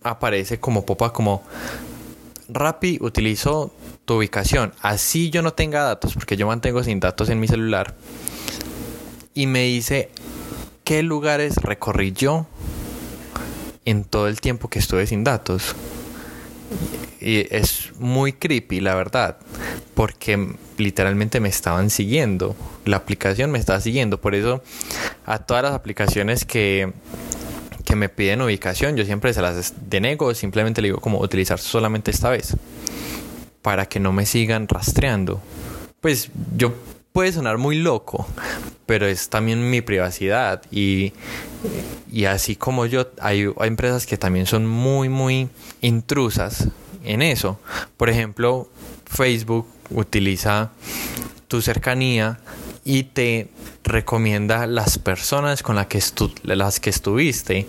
[0.02, 1.44] aparece como popa como
[2.48, 3.74] Rappi utilizo
[4.06, 7.96] tu ubicación, así yo no tenga datos, porque yo mantengo sin datos en mi celular.
[9.34, 10.10] Y me dice
[10.84, 12.46] qué lugares recorrí yo
[13.84, 15.76] en todo el tiempo que estuve sin datos.
[17.20, 19.38] Y es muy creepy, la verdad,
[19.96, 22.56] porque literalmente me estaban siguiendo.
[22.86, 24.22] La aplicación me estaba siguiendo.
[24.22, 24.62] Por eso,
[25.26, 26.94] a todas las aplicaciones que,
[27.84, 30.34] que me piden ubicación, yo siempre se las denego.
[30.36, 32.56] Simplemente le digo como utilizar solamente esta vez.
[33.66, 35.42] Para que no me sigan rastreando.
[36.00, 36.72] Pues yo
[37.14, 38.28] puede sonar muy loco,
[38.86, 41.14] pero es también mi privacidad y,
[42.12, 45.50] y así como yo, hay, empresas que también son muy, muy
[45.82, 46.68] intrusas
[47.04, 47.60] en eso.
[47.98, 48.70] Por ejemplo,
[49.08, 50.70] Facebook utiliza
[51.48, 52.38] tu cercanía
[52.84, 53.50] y te
[53.84, 56.04] recomienda las personas con las que,
[56.44, 57.66] las que estuviste.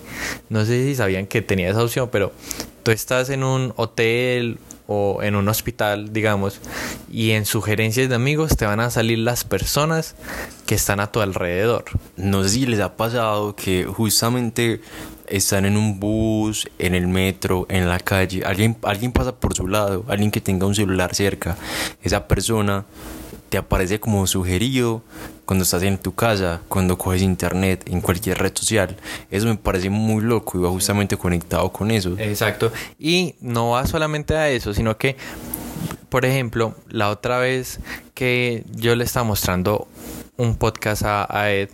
[0.49, 2.33] No sé si sabían que tenía esa opción, pero
[2.83, 6.59] tú estás en un hotel o en un hospital, digamos,
[7.11, 10.15] y en sugerencias de amigos te van a salir las personas
[10.65, 11.85] que están a tu alrededor.
[12.15, 14.81] No sé si les ha pasado que justamente
[15.27, 19.67] están en un bus, en el metro, en la calle, alguien, alguien pasa por su
[19.67, 21.57] lado, alguien que tenga un celular cerca,
[22.01, 22.85] esa persona
[23.49, 25.01] te aparece como sugerido
[25.45, 28.97] cuando estás en tu casa, cuando coges internet, en cualquier red social.
[29.31, 32.15] Eso me parece muy loco y va justamente conectado con eso.
[32.17, 32.71] Exacto.
[32.99, 35.15] Y no va solamente a eso, sino que
[36.09, 37.79] por ejemplo, la otra vez
[38.13, 39.87] que yo le estaba mostrando
[40.37, 41.69] un podcast a, Ed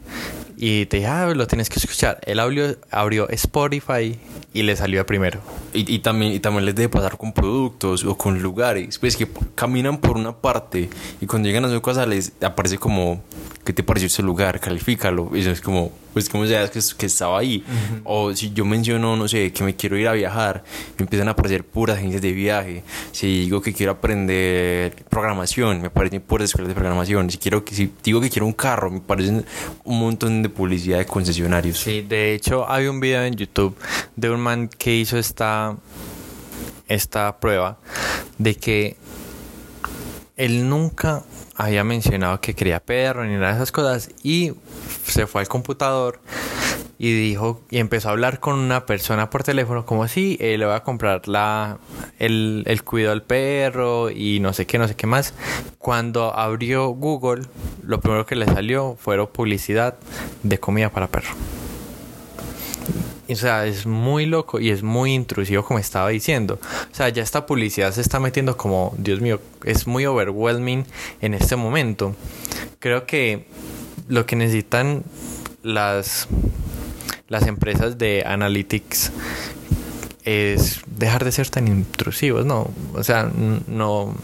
[0.65, 2.21] y te dije, ah, lo tienes que escuchar.
[2.26, 4.17] Él abrió, abrió Spotify
[4.54, 5.41] y le salió primero.
[5.73, 9.97] Y, también, y también les debe pasar con productos o con lugares, pues que caminan
[9.97, 13.21] por una parte y cuando llegan a su casa les aparece como
[13.63, 14.60] ¿qué te pareció ese lugar?
[14.60, 15.32] Califícalo.
[15.34, 17.63] Y eso es como, pues, como sabes que, que estaba ahí?
[18.04, 20.63] O si yo menciono, no sé, que me quiero ir a viajar,
[20.97, 22.84] me empiezan a aparecer puras agencias de viaje.
[23.12, 27.30] Si digo que quiero aprender programación, me aparecen puras escuelas de programación.
[27.30, 29.45] Si, quiero, si digo que quiero un carro, me aparecen
[29.84, 31.80] un montón de publicidad de concesionarios.
[31.80, 33.76] Sí, de hecho, hay un video en YouTube
[34.16, 35.76] de un man que hizo esta,
[36.88, 37.78] esta prueba
[38.38, 38.98] de que
[40.38, 41.24] él nunca
[41.56, 44.54] había mencionado que quería perro ni nada de esas cosas y
[45.06, 46.20] se fue al computador
[46.99, 50.65] y dijo y empezó a hablar con una persona por teléfono como si él le
[50.65, 51.79] va a comprar la
[52.19, 55.34] el, el cuidado del perro y no sé qué no sé qué más
[55.79, 57.43] cuando abrió Google
[57.84, 59.95] lo primero que le salió fueron publicidad
[60.43, 61.34] de comida para perro
[63.29, 66.60] o sea, es muy loco y es muy intrusivo como estaba diciendo.
[66.91, 70.86] O sea, ya esta publicidad se está metiendo como, Dios mío, es muy overwhelming
[71.21, 72.15] en este momento.
[72.79, 73.47] Creo que
[74.08, 75.03] lo que necesitan
[75.63, 76.27] las,
[77.34, 79.12] las empresas de analytics
[80.24, 82.69] es dejar de ser tan intrusivos, ¿no?
[82.93, 83.30] O sea,
[83.67, 84.15] no...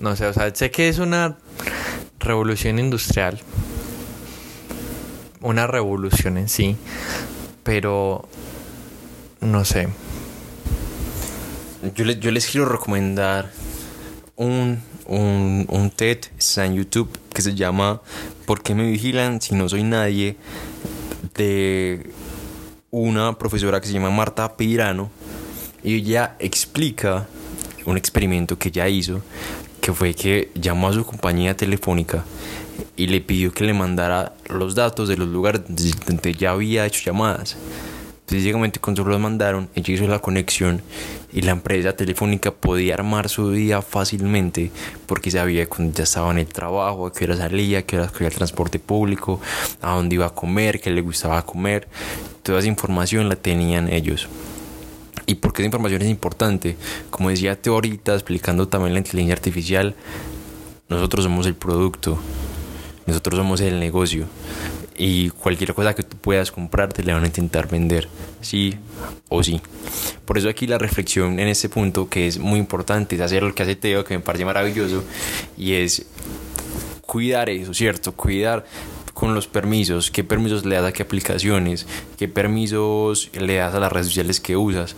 [0.00, 1.36] No sé, o sea, sé que es una
[2.18, 3.38] revolución industrial,
[5.40, 6.76] una revolución en sí,
[7.62, 8.28] pero
[9.40, 9.86] no sé.
[11.94, 13.52] Yo, yo les quiero recomendar
[14.34, 18.00] un, un, un TED, está en YouTube, que se llama
[18.44, 20.36] ¿Por qué me vigilan si no soy nadie?
[21.34, 22.10] De
[22.90, 25.10] una profesora que se llama Marta Pirano
[25.82, 27.26] y ella explica
[27.86, 29.22] un experimento que ella hizo
[29.80, 32.24] que fue que llamó a su compañía telefónica
[32.96, 35.62] y le pidió que le mandara los datos de los lugares
[36.06, 37.56] donde ya había hecho llamadas.
[38.26, 40.80] Físicamente cuando los mandaron, ella hizo la conexión
[41.32, 44.70] y la empresa telefónica podía armar su día fácilmente
[45.06, 48.28] porque sabía cuando ya estaba en el trabajo, a qué hora salía, qué hora cogía
[48.28, 49.40] el transporte público,
[49.82, 51.88] a dónde iba a comer, qué le gustaba comer.
[52.42, 54.28] Toda esa información la tenían ellos.
[55.26, 56.76] ¿Y por qué esa información es importante?
[57.10, 59.94] Como decía Teorita, explicando también la inteligencia artificial,
[60.88, 62.18] nosotros somos el producto.
[63.04, 64.26] Nosotros somos el negocio
[64.96, 68.08] y cualquier cosa que tú puedas comprar te le van a intentar vender,
[68.40, 68.76] sí
[69.28, 69.60] o sí.
[70.24, 73.54] Por eso aquí la reflexión en este punto que es muy importante es hacer lo
[73.54, 75.04] que hace Teo, que me parece maravilloso,
[75.56, 76.06] y es
[77.02, 78.12] cuidar eso, ¿cierto?
[78.12, 78.64] Cuidar
[79.12, 81.86] con los permisos, qué permisos le das a qué aplicaciones,
[82.18, 84.96] qué permisos le das a las redes sociales que usas.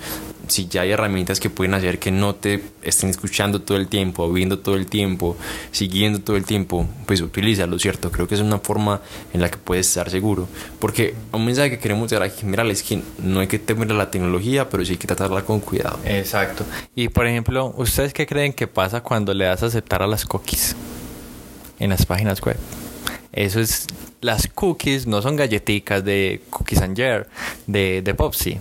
[0.49, 4.31] Si ya hay herramientas que pueden hacer que no te estén escuchando todo el tiempo,
[4.33, 5.37] viendo todo el tiempo,
[5.71, 8.11] siguiendo todo el tiempo, pues utilízalo, ¿cierto?
[8.11, 9.01] Creo que es una forma
[9.33, 10.49] en la que puedes estar seguro.
[10.79, 13.95] Porque un mensaje que queremos dar aquí general es que no hay que temer a
[13.95, 15.99] la tecnología, pero sí hay que tratarla con cuidado.
[16.05, 16.65] Exacto.
[16.95, 20.25] Y por ejemplo, ¿ustedes qué creen que pasa cuando le das a aceptar a las
[20.25, 20.77] cookies
[21.79, 22.57] en las páginas web?
[23.33, 23.87] Eso es,
[24.21, 27.29] las cookies no son galletitas de Cookies and Jar,
[27.67, 28.59] de, de Popsy.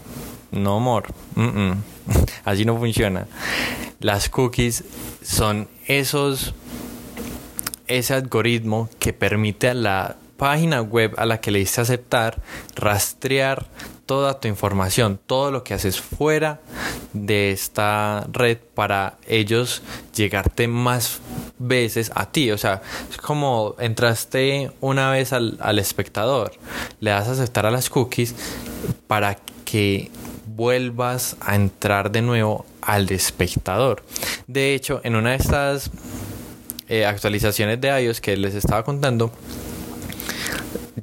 [0.53, 1.07] No, amor.
[2.45, 3.27] Así no funciona.
[3.99, 4.83] Las cookies
[5.23, 6.53] son esos,
[7.87, 12.41] ese algoritmo que permite a la página web a la que le diste aceptar
[12.75, 13.65] rastrear
[14.05, 16.59] toda tu información, todo lo que haces fuera
[17.13, 19.81] de esta red para ellos
[20.13, 21.19] llegarte más
[21.57, 22.51] veces a ti.
[22.51, 26.51] O sea, es como entraste una vez al, al espectador,
[26.99, 28.35] le das a aceptar a las cookies
[29.07, 30.11] para que
[30.55, 34.03] vuelvas a entrar de nuevo al espectador.
[34.47, 35.91] De hecho, en una de estas
[36.89, 39.31] eh, actualizaciones de iOS que les estaba contando,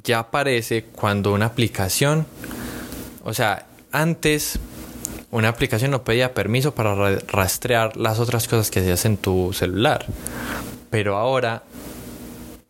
[0.03, 2.25] ya aparece cuando una aplicación
[3.23, 4.59] o sea, antes
[5.29, 10.05] una aplicación no pedía permiso para rastrear las otras cosas que hacías en tu celular.
[10.89, 11.63] Pero ahora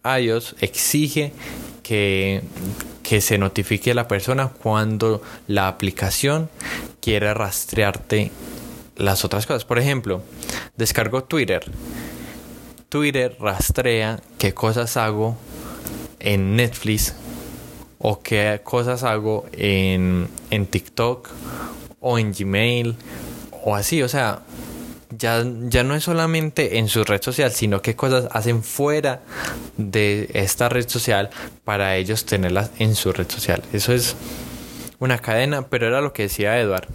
[0.03, 1.31] iOS exige
[1.83, 2.41] que,
[3.11, 6.49] que se notifique a la persona cuando la aplicación
[7.01, 8.31] quiere rastrearte
[8.95, 9.65] las otras cosas.
[9.65, 10.23] Por ejemplo,
[10.77, 11.69] descargo Twitter.
[12.87, 15.35] Twitter rastrea qué cosas hago
[16.21, 17.13] en Netflix
[17.99, 21.27] o qué cosas hago en, en TikTok
[21.99, 22.95] o en Gmail
[23.65, 24.39] o así, o sea,
[25.17, 29.21] ya, ya no es solamente en su red social, sino qué cosas hacen fuera
[29.77, 31.29] de esta red social
[31.63, 33.63] para ellos tenerlas en su red social.
[33.73, 34.15] Eso es
[34.99, 36.87] una cadena, pero era lo que decía Edward.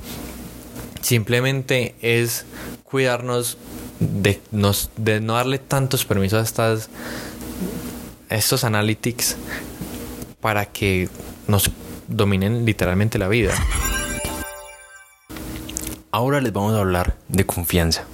[1.00, 2.46] Simplemente es
[2.84, 3.58] cuidarnos
[4.00, 6.90] de, nos, de no darle tantos permisos a estas
[8.28, 9.36] estos analytics
[10.40, 11.08] para que
[11.46, 11.70] nos
[12.08, 13.54] dominen literalmente la vida.
[16.16, 18.06] Ahora les vamos a hablar de confianza.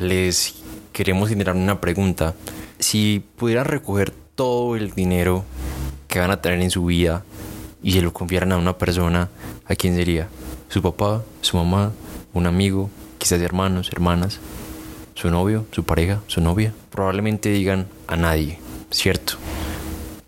[0.00, 0.56] Les
[0.92, 2.34] queremos generar una pregunta.
[2.80, 5.44] Si pudieran recoger todo el dinero
[6.08, 7.22] que van a tener en su vida
[7.80, 9.28] y se lo confiaran a una persona,
[9.66, 10.26] ¿a quién sería?
[10.68, 11.22] ¿Su papá?
[11.42, 11.92] ¿Su mamá?
[12.34, 12.90] ¿Un amigo?
[13.18, 14.40] Quizás hermanos, hermanas,
[15.14, 16.74] su novio, su pareja, su novia.
[16.90, 18.58] Probablemente digan a nadie,
[18.90, 19.34] ¿cierto?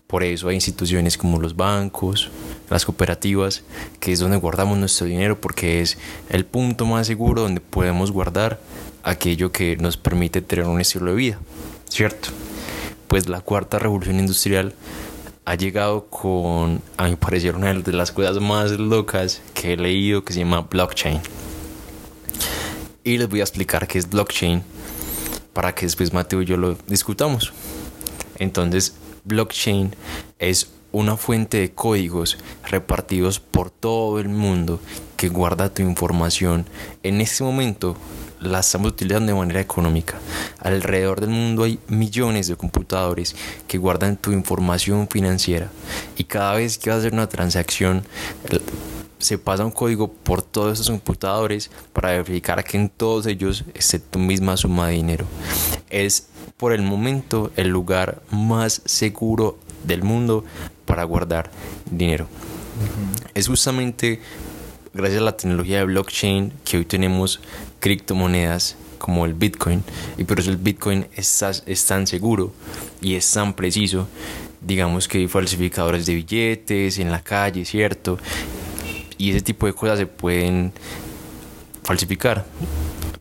[0.07, 2.31] Por eso hay instituciones como los bancos,
[2.69, 3.63] las cooperativas,
[3.99, 5.97] que es donde guardamos nuestro dinero porque es
[6.29, 8.59] el punto más seguro donde podemos guardar
[9.03, 11.39] aquello que nos permite tener un estilo de vida,
[11.89, 12.29] ¿cierto?
[13.07, 14.73] Pues la cuarta revolución industrial
[15.45, 20.23] ha llegado con, a mi parecer, una de las cosas más locas que he leído
[20.23, 21.19] que se llama blockchain.
[23.03, 24.61] Y les voy a explicar qué es blockchain
[25.53, 27.51] para que después Mateo y yo lo discutamos.
[28.37, 28.93] Entonces,
[29.25, 29.95] blockchain
[30.37, 32.37] es una fuente de códigos
[32.69, 34.79] repartidos por todo el mundo
[35.17, 36.65] que guarda tu información.
[37.03, 37.95] En este momento
[38.39, 40.17] la estamos utilizando de manera económica.
[40.59, 43.35] Alrededor del mundo hay millones de computadores
[43.67, 45.69] que guardan tu información financiera
[46.17, 48.03] y cada vez que vas a hacer una transacción
[49.19, 53.99] se pasa un código por todos esos computadores para verificar que en todos ellos esté
[53.99, 55.25] tu misma suma de dinero.
[55.89, 60.45] Es por el momento el lugar más seguro del mundo
[60.89, 61.51] para guardar
[61.89, 62.27] dinero.
[63.35, 64.19] Es justamente
[64.91, 67.39] gracias a la tecnología de blockchain que hoy tenemos
[67.79, 69.83] criptomonedas como el Bitcoin
[70.17, 72.53] y por eso el Bitcoin es, es tan seguro
[73.01, 74.07] y es tan preciso
[74.61, 78.17] digamos que hay falsificadores de billetes en la calle, ¿cierto?
[79.17, 80.73] Y ese tipo de cosas se pueden
[81.83, 82.45] falsificar.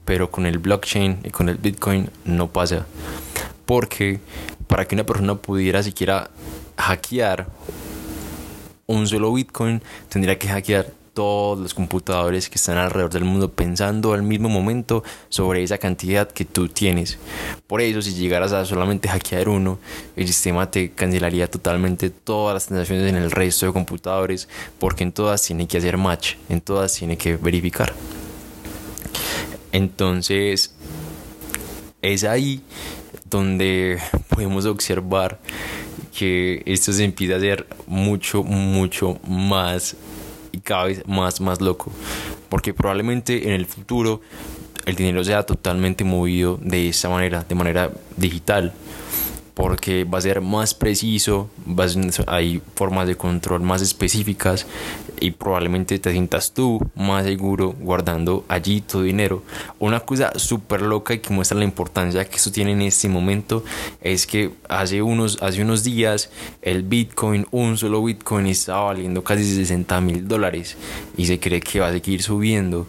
[0.04, 2.86] Pero con el blockchain y con el Bitcoin no pasa.
[3.66, 4.20] Porque
[4.66, 6.30] para que una persona pudiera siquiera
[6.78, 7.46] hackear
[8.86, 10.86] un solo Bitcoin, tendría que hackear
[11.18, 16.30] todos los computadores que están alrededor del mundo pensando al mismo momento sobre esa cantidad
[16.30, 17.18] que tú tienes.
[17.66, 19.80] Por eso, si llegaras a solamente hackear uno,
[20.14, 24.48] el sistema te cancelaría totalmente todas las transacciones en el resto de computadores,
[24.78, 27.92] porque en todas tiene que hacer match, en todas tiene que verificar.
[29.72, 30.72] Entonces,
[32.00, 32.62] es ahí
[33.28, 33.98] donde
[34.28, 35.40] podemos observar
[36.09, 39.96] que esto se empieza a hacer mucho, mucho más
[40.52, 41.92] y cada vez más, más loco.
[42.48, 44.20] Porque probablemente en el futuro
[44.86, 48.72] el dinero sea totalmente movido de esa manera, de manera digital
[49.59, 51.50] porque va a ser más preciso,
[52.28, 54.68] hay formas de control más específicas
[55.18, 59.42] y probablemente te sientas tú más seguro guardando allí tu dinero.
[59.80, 63.64] Una cosa súper loca y que muestra la importancia que esto tiene en este momento
[64.00, 66.30] es que hace unos, hace unos días
[66.62, 70.76] el Bitcoin, un solo Bitcoin estaba valiendo casi 60 mil dólares
[71.16, 72.86] y se cree que va a seguir subiendo.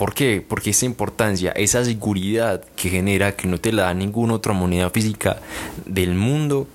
[0.00, 0.42] ¿Por qué?
[0.48, 4.88] Porque esa importancia, esa seguridad que genera que no te la da ninguna otra moneda
[4.88, 5.42] física
[5.84, 6.66] del mundo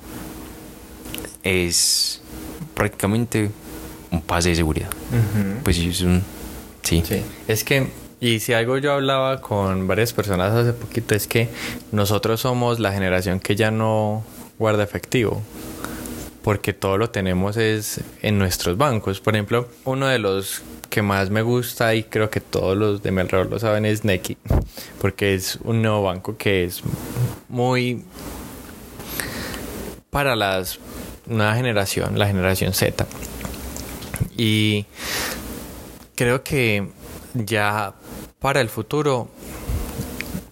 [1.42, 2.22] es
[2.76, 3.50] prácticamente
[4.12, 4.92] un pase de seguridad.
[5.64, 6.22] Pues es un...
[6.84, 7.02] Sí.
[7.04, 7.24] sí.
[7.48, 7.88] Es que,
[8.20, 11.50] y si algo yo hablaba con varias personas hace poquito, es que
[11.92, 14.24] nosotros somos la generación que ya no
[14.60, 15.42] guarda efectivo
[16.46, 19.20] porque todo lo tenemos es en nuestros bancos.
[19.20, 20.62] Por ejemplo, uno de los
[20.96, 24.06] que más me gusta y creo que todos los de mi alrededor lo saben es
[24.06, 24.38] Neki,
[25.02, 26.82] porque es un nuevo banco que es
[27.50, 28.06] muy
[30.10, 30.80] para las
[31.26, 33.06] nueva generación, la generación Z.
[34.38, 34.86] Y
[36.16, 36.88] creo que
[37.34, 37.94] ya
[38.40, 39.28] para el futuro,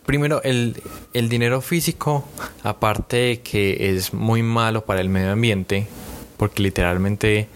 [0.06, 0.76] primero el,
[1.14, 2.26] el dinero físico,
[2.64, 5.88] aparte de que es muy malo para el medio ambiente,
[6.36, 7.48] porque literalmente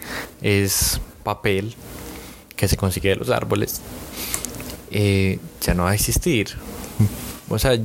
[0.41, 1.75] es papel,
[2.57, 3.81] que se consigue de los árboles,
[4.91, 6.49] eh, ya no va a existir.
[7.49, 7.79] O sea,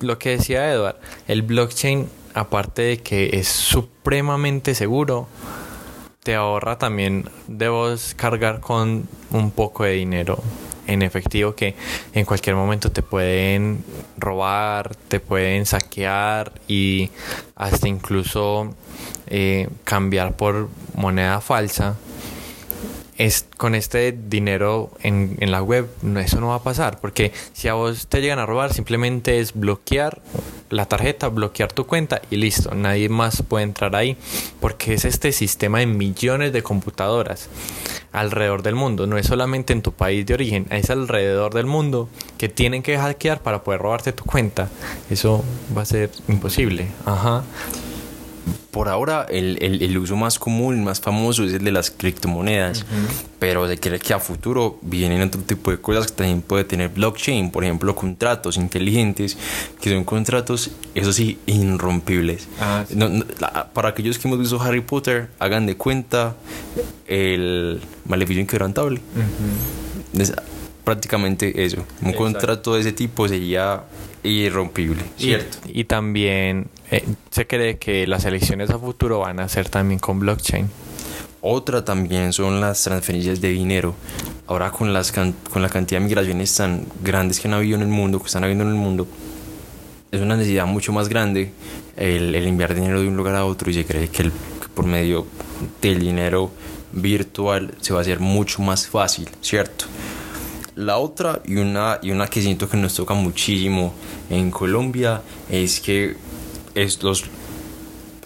[0.00, 0.96] lo que decía Edward,
[1.28, 5.28] el blockchain, aparte de que es supremamente seguro,
[6.24, 10.42] te ahorra también de vos cargar con un poco de dinero
[10.86, 11.76] en efectivo que
[12.14, 13.84] en cualquier momento te pueden
[14.16, 17.10] robar, te pueden saquear y
[17.54, 18.74] hasta incluso
[19.26, 21.96] eh, cambiar por moneda falsa
[23.18, 25.88] es, con este dinero en, en, la web,
[26.18, 29.52] eso no va a pasar, porque si a vos te llegan a robar, simplemente es
[29.54, 30.22] bloquear
[30.70, 34.16] la tarjeta, bloquear tu cuenta y listo, nadie más puede entrar ahí,
[34.60, 37.48] porque es este sistema de millones de computadoras.
[38.12, 42.08] alrededor del mundo, no es solamente en tu país de origen, es alrededor del mundo
[42.38, 44.70] que tienen que hackear para poder robarte tu cuenta.
[45.10, 45.44] Eso
[45.76, 46.86] va a ser imposible.
[47.04, 47.44] Ajá
[48.70, 52.84] por ahora el, el, el, uso más común, más famoso es el de las criptomonedas,
[53.38, 56.90] pero de que, que a futuro vienen otro tipo de cosas que también puede tener
[56.90, 59.36] blockchain, por ejemplo contratos inteligentes,
[59.80, 62.48] que son contratos, eso sí, irrompibles.
[62.60, 62.84] Ah,
[63.72, 66.36] para aquellos que hemos visto Harry Potter, hagan de cuenta
[67.06, 69.00] el maleficio inquebrantable.
[70.14, 70.32] es
[70.84, 73.82] prácticamente eso, un contrato de ese tipo sería
[74.22, 75.58] irrompible, ¿cierto?
[75.66, 80.18] Y, también eh, se cree que las elecciones a futuro van a ser también con
[80.18, 80.68] blockchain.
[81.40, 83.94] Otra también son las transferencias de dinero.
[84.46, 87.88] Ahora con, las con la cantidad de migraciones tan grandes que han habido en el
[87.88, 89.06] mundo, que están habiendo en el mundo,
[90.10, 91.52] es una necesidad mucho más grande
[91.96, 94.30] el, enviar dinero de un lugar a otro y se cree que, que
[94.74, 95.26] por medio
[95.82, 96.50] del dinero
[96.92, 99.84] virtual se va a hacer mucho más fácil, ¿cierto?
[100.76, 103.92] La otra y una, y una que siento que nos toca muchísimo
[104.30, 106.16] en Colombia es que
[106.82, 107.24] es los,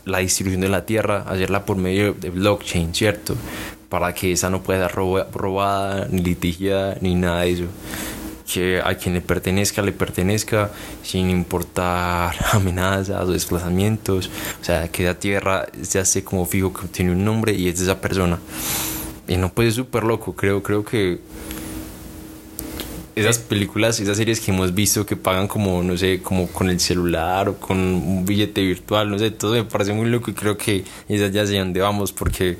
[0.05, 3.35] la distribución de la tierra, hacerla por medio de blockchain, ¿cierto?
[3.89, 7.65] Para que esa no pueda ser robada, ni litigiada, ni nada de eso.
[8.53, 10.71] Que a quien le pertenezca, le pertenezca,
[11.03, 14.31] sin importar amenazas o desplazamientos.
[14.61, 17.79] O sea, que la tierra se hace como fijo que tiene un nombre y es
[17.79, 18.39] de esa persona.
[19.29, 21.21] Y no puede ser súper loco, creo, creo que
[23.15, 26.81] esas películas, esas series que hemos visto que pagan como, no sé, como con el
[26.81, 30.57] celular o con un billete virtual, no sé, todo me parece muy loco y creo
[30.57, 32.57] que esas ya sé dónde vamos porque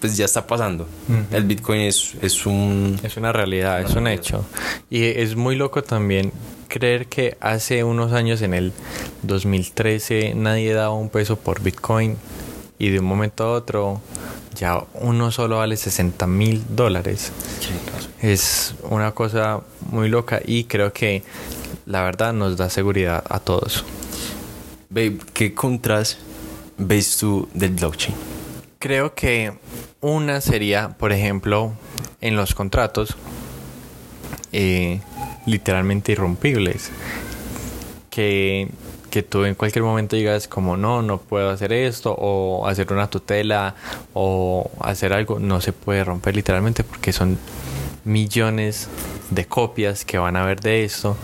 [0.00, 0.88] pues ya está pasando.
[1.30, 2.98] El Bitcoin es, es un...
[3.04, 4.44] Es una realidad, es un hecho.
[4.90, 6.32] Y es muy loco también
[6.66, 8.72] creer que hace unos años, en el
[9.22, 12.16] 2013, nadie daba un peso por Bitcoin
[12.80, 14.00] y de un momento a otro
[14.62, 17.32] ya uno solo vale 60 mil dólares.
[18.20, 19.60] Es una cosa
[19.90, 21.24] muy loca y creo que
[21.84, 23.84] la verdad nos da seguridad a todos.
[24.88, 26.18] Babe, ¿qué contras
[26.78, 28.14] ves tú del blockchain?
[28.78, 29.52] Creo que
[30.00, 31.72] una sería, por ejemplo,
[32.20, 33.16] en los contratos
[34.52, 35.00] eh,
[35.44, 36.92] literalmente irrompibles.
[38.10, 38.68] Que
[39.12, 43.10] que tú en cualquier momento digas como no, no puedo hacer esto o hacer una
[43.10, 43.74] tutela
[44.14, 47.36] o hacer algo, no se puede romper literalmente porque son
[48.04, 48.88] millones
[49.28, 51.14] de copias que van a haber de esto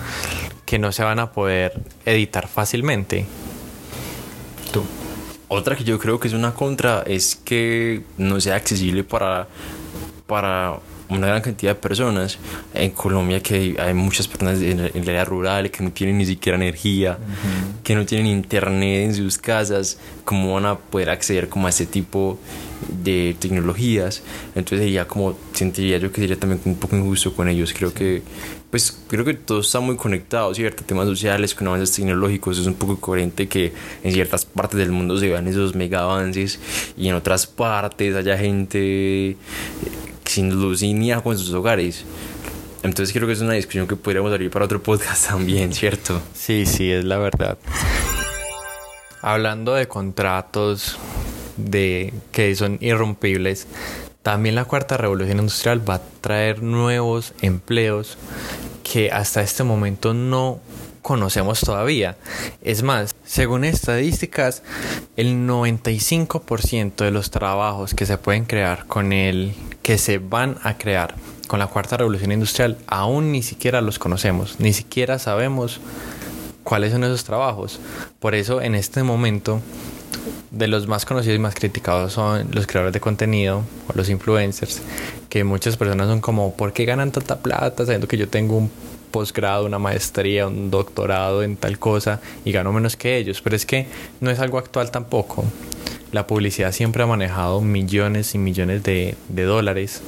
[0.66, 3.24] que no se van a poder editar fácilmente.
[4.70, 4.84] Tú.
[5.48, 9.48] Otra que yo creo que es una contra es que no sea accesible para
[10.26, 10.78] para
[11.10, 12.38] una gran cantidad de personas
[12.74, 16.56] en Colombia que hay muchas personas en, el área rural que no tienen ni siquiera
[16.56, 17.18] energía,
[17.82, 21.86] que no tienen internet en sus casas, ¿cómo van a poder acceder como a ese
[21.86, 22.38] tipo
[23.02, 24.22] de tecnologías?
[24.54, 27.72] Entonces ya como sentiría yo que sería también un poco injusto con ellos.
[27.72, 28.22] Creo que
[28.70, 30.84] pues creo que todo está muy conectado, ¿cierto?
[30.84, 33.72] Temas sociales con avances tecnológicos, es un poco coherente que
[34.04, 36.60] en ciertas partes del mundo se vean esos mega avances
[36.96, 39.36] y en otras partes haya gente
[40.28, 42.04] sin luz ni agua en sus hogares.
[42.82, 46.20] Entonces creo que es una discusión que podríamos abrir para otro podcast también, ¿cierto?
[46.34, 47.58] Sí, sí, es la verdad.
[49.20, 50.96] Hablando de contratos
[51.56, 53.66] de que son irrompibles,
[54.22, 58.16] también la cuarta revolución industrial va a traer nuevos empleos
[58.84, 60.60] que hasta este momento no
[61.08, 62.18] conocemos todavía.
[62.60, 64.62] Es más, según estadísticas,
[65.16, 70.76] el 95% de los trabajos que se pueden crear con el que se van a
[70.76, 71.14] crear
[71.46, 75.80] con la cuarta revolución industrial aún ni siquiera los conocemos, ni siquiera sabemos
[76.62, 77.80] cuáles son esos trabajos.
[78.20, 79.62] Por eso en este momento
[80.50, 84.82] de los más conocidos y más criticados son los creadores de contenido o los influencers,
[85.30, 88.70] que muchas personas son como, ¿por qué ganan tanta plata sabiendo que yo tengo un
[89.10, 93.40] posgrado, una maestría, un doctorado en tal cosa y gano menos que ellos?
[93.42, 93.86] Pero es que
[94.20, 95.44] no es algo actual tampoco.
[96.12, 100.02] La publicidad siempre ha manejado millones y millones de, dólares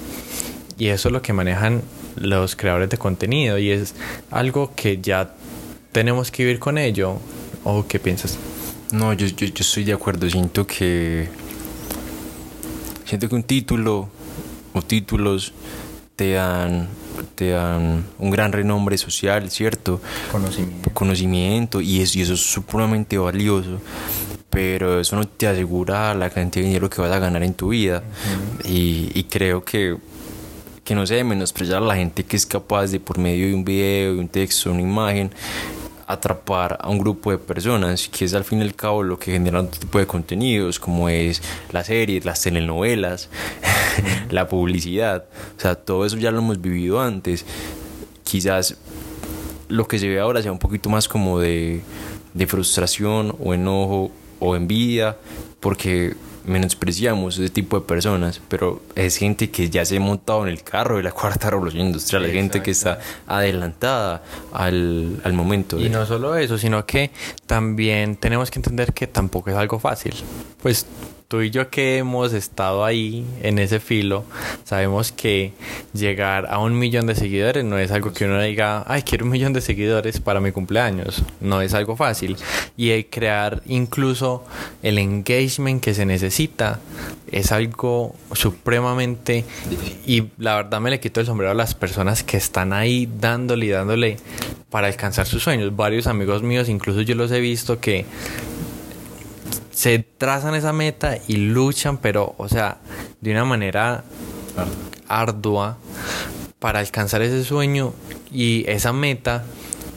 [0.79, 1.83] y eso es lo que manejan
[2.17, 3.95] los creadores de contenido y es
[4.31, 5.35] algo que ya
[5.93, 7.19] tenemos que vivir con ello.
[7.63, 8.39] O qué piensas
[8.93, 10.29] no yo, yo, estoy de acuerdo.
[10.29, 11.29] Siento que
[13.05, 14.09] siento que un título
[14.73, 15.53] o títulos
[16.17, 16.89] te dan
[17.23, 20.01] te dan un gran renombre social, ¿cierto?
[20.31, 20.91] Conocimiento.
[20.93, 23.81] Conocimiento y, es, y eso es supremamente valioso
[24.51, 27.69] pero eso no te asegura la cantidad de dinero que vas a ganar en tu
[27.69, 28.03] vida.
[28.65, 29.97] y, y, creo que,
[30.83, 33.55] que no se debe menospreciar a la gente que es capaz de, por medio de
[33.55, 35.31] un video, de un texto, una imagen,
[36.13, 39.33] atrapar a un grupo de personas, que es al fin y al cabo lo que
[39.33, 41.43] genera otro tipo de contenidos, como es
[41.73, 43.29] las series, las telenovelas,
[44.31, 45.25] la publicidad.
[45.57, 47.45] O sea, todo eso ya lo hemos vivido antes.
[48.25, 48.77] Quizás
[49.69, 51.83] lo que se ve ahora sea un poquito más como de,
[52.35, 55.17] de frustración o enojo o envidia,
[55.61, 56.15] porque
[56.45, 60.63] menospreciamos ese tipo de personas, pero es gente que ya se ha montado en el
[60.63, 64.23] carro de la cuarta revolución industrial, hay gente que está adelantada
[64.53, 65.79] al, al momento.
[65.79, 67.11] Y no solo eso, sino que
[67.47, 70.15] también tenemos que entender que tampoco es algo fácil.
[70.63, 70.87] Pues
[71.31, 74.25] tú y yo que hemos estado ahí en ese filo,
[74.65, 75.53] sabemos que
[75.93, 79.31] llegar a un millón de seguidores no es algo que uno diga, ay, quiero un
[79.31, 81.23] millón de seguidores para mi cumpleaños.
[81.41, 82.37] No es algo fácil.
[82.77, 84.45] Y crear incluso
[84.83, 86.81] el engagement que se necesita
[87.31, 89.45] es algo supremamente...
[90.05, 93.67] Y la verdad me le quito el sombrero a las personas que están ahí dándole
[93.67, 94.17] y dándole
[94.69, 95.77] para alcanzar sus sueños.
[95.77, 98.05] Varios amigos míos, incluso yo los he visto que
[99.71, 102.79] se trazan esa meta y luchan, pero, o sea,
[103.21, 104.05] de una manera
[105.09, 105.79] ardua
[106.59, 107.93] para alcanzar ese sueño
[108.33, 109.45] y esa meta.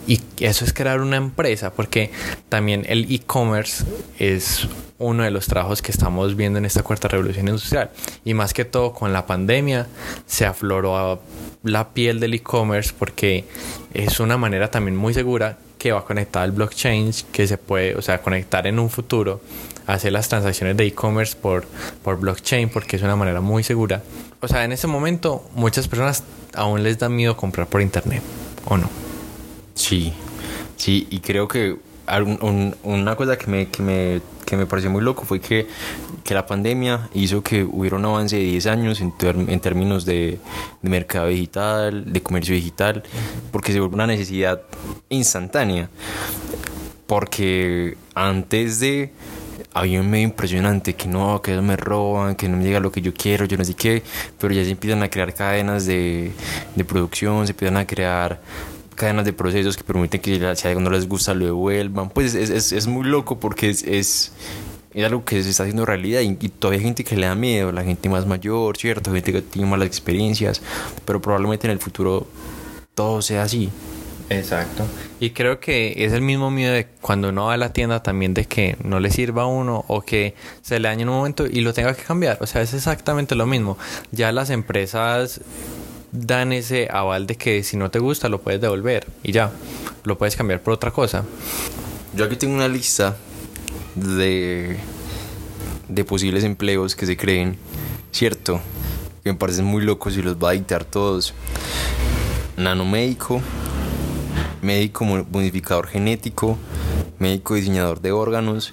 [0.06, 2.12] Y eso es crear una empresa, porque
[2.50, 3.86] también el e-commerce
[4.20, 4.68] es
[4.98, 7.90] uno de los trabajos que estamos viendo en esta cuarta revolución industrial.
[8.26, 9.88] Y más que todo con la pandemia
[10.26, 11.22] se afloró
[11.64, 13.46] la piel del e-commerce porque
[13.94, 18.02] es una manera también muy segura que va conectada al blockchain, que se puede, o
[18.02, 19.42] sea, conectar en un futuro
[19.86, 21.66] hacer las transacciones de e-commerce por,
[22.02, 24.02] por blockchain porque es una manera muy segura.
[24.40, 26.24] O sea, en ese momento muchas personas
[26.54, 28.22] aún les da miedo comprar por internet,
[28.64, 28.90] ¿o no?
[29.76, 30.14] Sí,
[30.78, 31.76] sí, y creo que
[32.22, 35.68] una cosa que me, que, me, que me pareció muy loco fue que,
[36.24, 39.12] que, la pandemia hizo que hubiera un avance de 10 años en,
[39.62, 40.40] términos de,
[40.82, 43.04] de, mercado digital, de comercio digital,
[43.52, 44.62] porque se vuelve una necesidad
[45.10, 45.90] instantánea.
[47.08, 49.12] Porque antes de
[49.74, 53.02] había un medio impresionante que no, que me roban, que no me llega lo que
[53.02, 54.04] yo quiero, yo no sé qué,
[54.40, 56.32] pero ya se empiezan a crear cadenas de,
[56.76, 58.40] de producción, se empiezan a crear
[58.94, 62.10] cadenas de procesos que permiten que si algo no les gusta lo devuelvan.
[62.10, 64.32] Pues es, es, es muy loco porque es, es,
[64.94, 67.36] es, algo que se está haciendo realidad y, y, todavía hay gente que le da
[67.36, 69.12] miedo, la gente más mayor, ¿cierto?
[69.12, 70.62] Gente que tiene malas experiencias,
[71.06, 72.28] pero probablemente en el futuro
[72.96, 73.70] todo sea así.
[74.30, 74.86] Exacto.
[75.20, 78.34] Y creo que es el mismo miedo de cuando uno va a la tienda también
[78.34, 81.46] de que no le sirva a uno o que se le dañe en un momento
[81.46, 82.38] y lo tenga que cambiar.
[82.42, 83.78] O sea, es exactamente lo mismo.
[84.12, 85.42] Ya las empresas
[86.14, 89.52] dan ese aval de que si no te gusta lo puedes devolver y ya,
[90.04, 91.26] lo puedes cambiar por otra cosa.
[92.16, 93.18] Yo aquí tengo una lista
[93.96, 94.78] de,
[95.90, 97.58] de posibles empleos que se creen,
[98.12, 98.62] ¿cierto?
[99.24, 101.34] Que me parecen muy locos y los va a dictar todos.
[102.56, 103.42] Nanomédico,
[104.62, 106.58] médico modificador genético,
[107.18, 108.72] médico diseñador de órganos,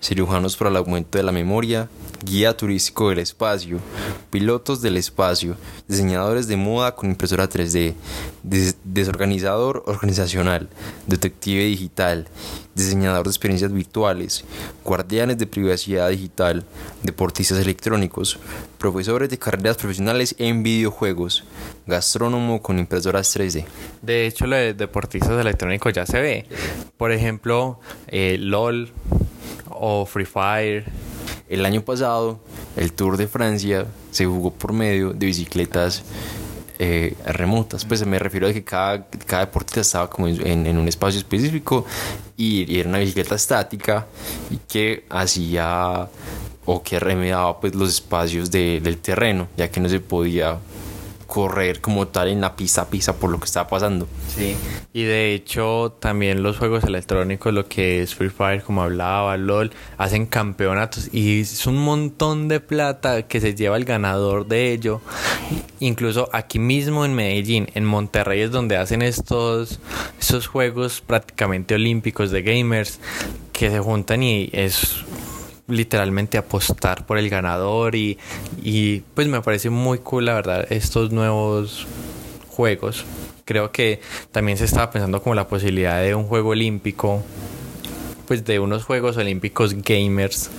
[0.00, 1.88] cirujanos para el aumento de la memoria,
[2.24, 3.78] guía turístico del espacio,
[4.30, 5.56] pilotos del espacio,
[5.86, 7.94] diseñadores de moda con impresora 3D,
[8.84, 10.68] desorganizador organizacional,
[11.06, 12.26] detective digital,
[12.74, 14.44] diseñador de experiencias virtuales,
[14.84, 16.64] guardianes de privacidad digital,
[17.02, 18.38] deportistas electrónicos,
[18.78, 21.44] profesores de carreras profesionales en videojuegos,
[21.86, 23.64] gastrónomo con impresoras 3D.
[24.02, 26.46] De hecho, lo de deportistas electrónicos ya se ve.
[26.96, 28.90] Por ejemplo, eh, LOL
[29.70, 30.84] o Free Fire
[31.48, 32.38] el año pasado,
[32.76, 36.02] el Tour de Francia se jugó por medio de bicicletas
[36.78, 37.84] eh, remotas.
[37.84, 41.84] Pues me refiero a que cada, cada deportista estaba como en, un espacio específico
[42.36, 44.06] y, era una bicicleta estática
[44.50, 46.08] y que hacía
[46.64, 50.58] o que remediaba pues los espacios del terreno, ya que no se podía
[51.28, 54.08] correr como tal en la pista a por lo que estaba pasando.
[54.34, 54.56] Sí.
[54.94, 59.70] Y de hecho también los juegos electrónicos, lo que es Free Fire, como hablaba, LOL,
[59.98, 65.02] hacen campeonatos y es un montón de plata que se lleva el ganador de ello.
[65.80, 69.80] Incluso aquí mismo en Medellín, en Monterrey es donde hacen estos,
[70.18, 73.00] estos juegos prácticamente olímpicos de gamers
[73.52, 75.04] que se juntan y es
[75.68, 78.18] literalmente apostar por el ganador y,
[78.62, 81.86] y pues me parece muy cool la verdad estos nuevos
[82.48, 83.04] juegos.
[83.44, 84.00] Creo que
[84.32, 87.22] también se estaba pensando como la posibilidad de un juego olímpico,
[88.26, 90.50] pues de unos Juegos Olímpicos gamers.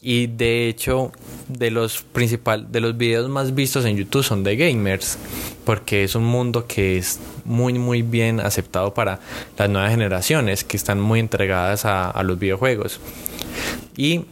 [0.00, 1.12] Y de hecho,
[1.48, 5.18] de los principal, de los videos más vistos en YouTube son de gamers,
[5.64, 9.20] porque es un mundo que es muy muy bien aceptado para
[9.58, 13.00] las nuevas generaciones que están muy entregadas a, a los videojuegos.
[13.96, 14.24] Y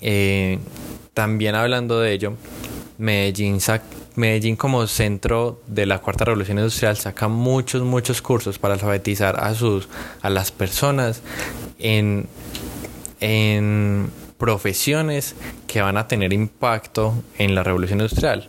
[0.00, 0.58] eh,
[1.14, 2.34] también hablando de ello,
[2.98, 3.58] Medellín,
[4.16, 9.54] Medellín como centro de la cuarta revolución industrial saca muchos, muchos cursos para alfabetizar a,
[9.54, 9.88] sus,
[10.22, 11.22] a las personas
[11.78, 12.26] en,
[13.20, 15.34] en profesiones
[15.66, 18.48] que van a tener impacto en la revolución industrial.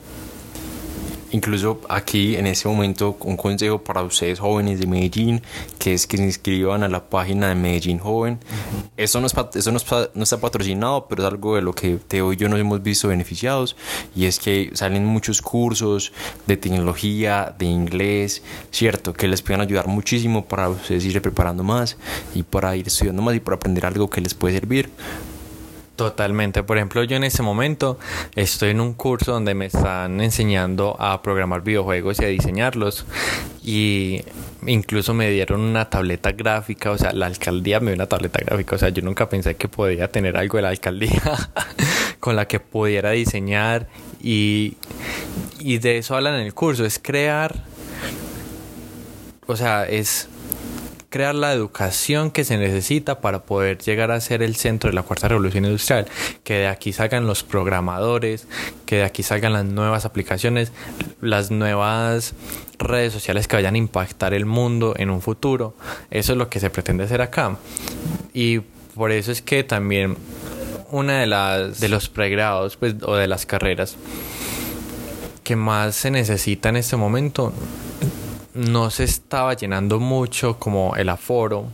[1.31, 5.41] Incluso aquí en este momento un consejo para ustedes jóvenes de Medellín,
[5.79, 8.39] que es que se inscriban a la página de Medellín Joven.
[8.97, 12.59] Esto, no, no, está patrocinado, pero es algo de lo que Teo y yo nos
[12.59, 13.75] hemos visto beneficiados.
[14.15, 16.11] Y es que salen muchos cursos
[16.47, 19.13] de tecnología, de inglés, ¿cierto?
[19.13, 21.97] Que les pueden ayudar muchísimo para ustedes ir preparando más
[22.35, 24.89] y para ir estudiando más y para aprender algo que les puede servir
[26.01, 26.63] Totalmente.
[26.63, 27.99] Por ejemplo, yo en este momento
[28.35, 33.05] estoy en un curso donde me están enseñando a programar videojuegos y a diseñarlos.
[33.63, 34.23] Y
[34.65, 38.77] incluso me dieron una tableta gráfica, o sea, la alcaldía me dio una tableta gráfica,
[38.77, 41.21] o sea, yo nunca pensé que podía tener algo de la alcaldía
[42.19, 43.87] con la que pudiera diseñar
[44.19, 44.77] y,
[45.59, 47.63] y de eso hablan en el curso, es crear,
[49.45, 50.29] o sea, es
[51.11, 55.03] crear la educación que se necesita para poder llegar a ser el centro de la
[55.03, 56.07] cuarta revolución industrial,
[56.45, 58.47] que de aquí salgan los programadores,
[58.85, 60.71] que de aquí salgan las nuevas aplicaciones,
[61.19, 62.33] las nuevas
[62.79, 65.75] redes sociales que vayan a impactar el mundo en un futuro.
[66.11, 67.57] Eso es lo que se pretende hacer acá.
[68.33, 68.59] Y
[68.95, 70.15] por eso es que también
[70.91, 73.97] una de las de los pregrados pues, o de las carreras
[75.43, 77.51] que más se necesita en este momento
[78.53, 81.65] no se estaba llenando mucho como el aforo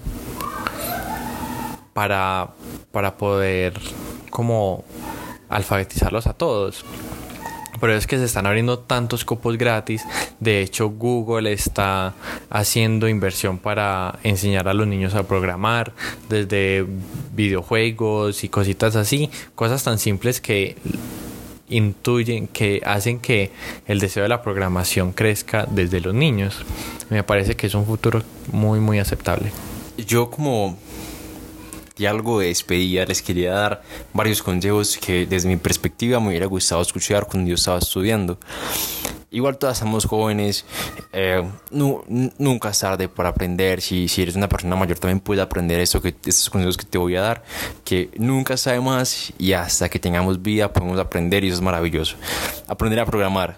[1.94, 2.50] para,
[2.92, 3.74] para poder
[4.30, 4.84] como
[5.50, 6.86] alfabetizarlos a todos.
[7.80, 10.04] Pero es que se están abriendo tantos cupos gratis.
[10.40, 12.16] De hecho, Google está
[12.50, 15.94] haciendo inversión para enseñar a los niños a programar,
[16.28, 16.88] desde
[17.34, 19.30] videojuegos y cositas así.
[19.54, 20.76] Cosas tan simples que
[21.70, 23.52] intuyen, que hacen que
[23.88, 26.66] el deseo de la programación crezca desde los niños.
[27.10, 29.52] Me parece que es un futuro muy, muy aceptable.
[29.98, 30.78] Yo como
[32.06, 33.82] algo de despedida les quería dar
[34.14, 38.38] varios consejos que desde mi perspectiva me hubiera gustado escuchar cuando yo estaba estudiando.
[39.30, 40.66] Igual todas somos jóvenes,
[41.12, 43.82] eh, nunca es tarde para aprender.
[43.82, 46.98] Si, si eres una persona mayor también puedes aprender eso que, estos consejos que te
[46.98, 47.44] voy a dar,
[47.84, 52.16] que nunca sabe más y hasta que tengamos vida podemos aprender y eso es maravilloso.
[52.70, 53.58] Aprender a programar.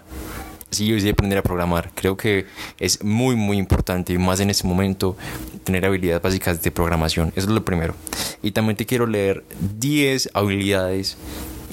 [0.70, 1.92] Sí, yo sí aprender a programar.
[1.94, 2.46] Creo que
[2.78, 5.16] es muy, muy importante, y más en este momento,
[5.62, 7.28] tener habilidades básicas de programación.
[7.36, 7.94] Eso es lo primero.
[8.42, 9.44] Y también te quiero leer
[9.78, 11.16] 10 habilidades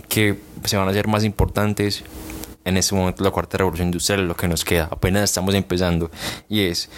[0.08, 2.04] que se van a hacer más importantes
[2.68, 6.12] en este momento la cuarta revolución industrial es lo que nos queda, apenas estamos empezando,
[6.50, 6.90] y es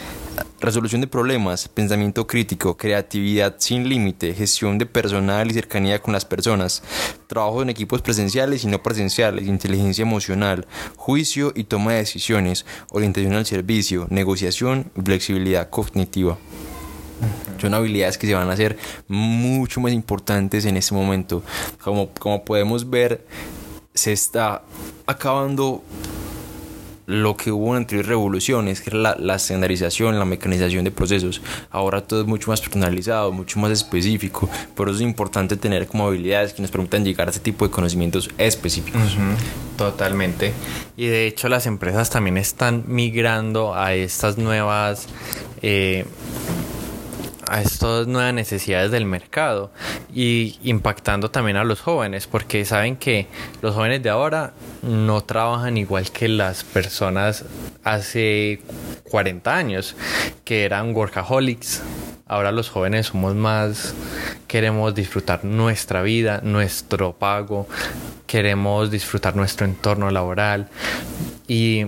[0.59, 6.25] resolución de problemas, pensamiento crítico, creatividad sin límite, gestión de personal y cercanía con las
[6.25, 6.81] personas,
[7.27, 10.65] trabajo en equipos presenciales y no presenciales, inteligencia emocional,
[10.95, 16.39] juicio y toma de decisiones, orientación al servicio, negociación y flexibilidad cognitiva.
[17.61, 21.43] Son habilidades que se van a hacer mucho más importantes en este momento.
[21.83, 23.25] Como, como podemos ver,
[23.93, 24.61] se está
[25.05, 25.83] acabando
[27.09, 31.41] lo que hubo en anteriores revoluciones, que era la, estandarización, la mecanización de procesos.
[31.71, 34.47] Ahora todo es mucho más personalizado, mucho más específico.
[34.75, 37.71] Por eso es importante tener como habilidades que nos permitan llegar a ese tipo de
[37.71, 39.17] conocimientos específicos.
[39.75, 40.53] Totalmente.
[40.97, 45.07] Y de hecho las empresas también están migrando a estas nuevas...
[45.63, 46.05] Eh,
[47.49, 49.71] a estas nuevas necesidades del mercado
[50.13, 53.27] y impactando también a los jóvenes porque saben que
[53.61, 57.45] los jóvenes de ahora no trabajan igual que las personas
[57.83, 58.61] hace
[59.09, 59.95] 40 años
[60.43, 61.81] que eran workaholics.
[62.27, 63.95] Ahora los jóvenes somos más
[64.47, 67.67] queremos disfrutar nuestra vida nuestro pago
[68.29, 70.69] queremos disfrutar nuestro entorno laboral
[71.47, 71.87] y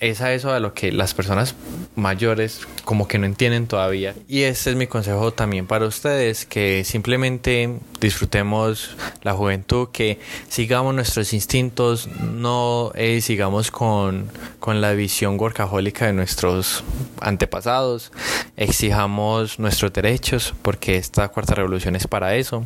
[0.00, 1.54] es a eso a lo que las personas
[1.96, 4.14] mayores como que no entienden todavía.
[4.28, 10.94] Y ese es mi consejo también para ustedes, que simplemente disfrutemos la juventud, que sigamos
[10.94, 14.30] nuestros instintos, no eh, sigamos con,
[14.60, 16.84] con la visión workahólica de nuestros
[17.20, 18.12] antepasados,
[18.56, 22.64] exijamos nuestros derechos, porque esta cuarta revolución es para eso,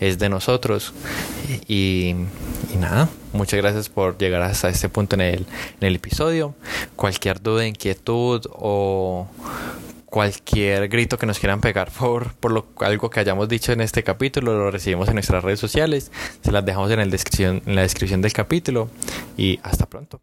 [0.00, 0.92] es de nosotros.
[1.66, 2.14] Y
[2.78, 5.46] nada, muchas gracias por llegar hasta este punto en el,
[5.80, 6.54] en el episodio.
[6.96, 9.28] Cualquier duda, inquietud o
[10.06, 14.04] cualquier grito que nos quieran pegar por, por lo, algo que hayamos dicho en este
[14.04, 16.12] capítulo, lo recibimos en nuestras redes sociales.
[16.42, 18.88] Se las dejamos en, el descripción, en la descripción del capítulo.
[19.36, 20.20] Y hasta pronto.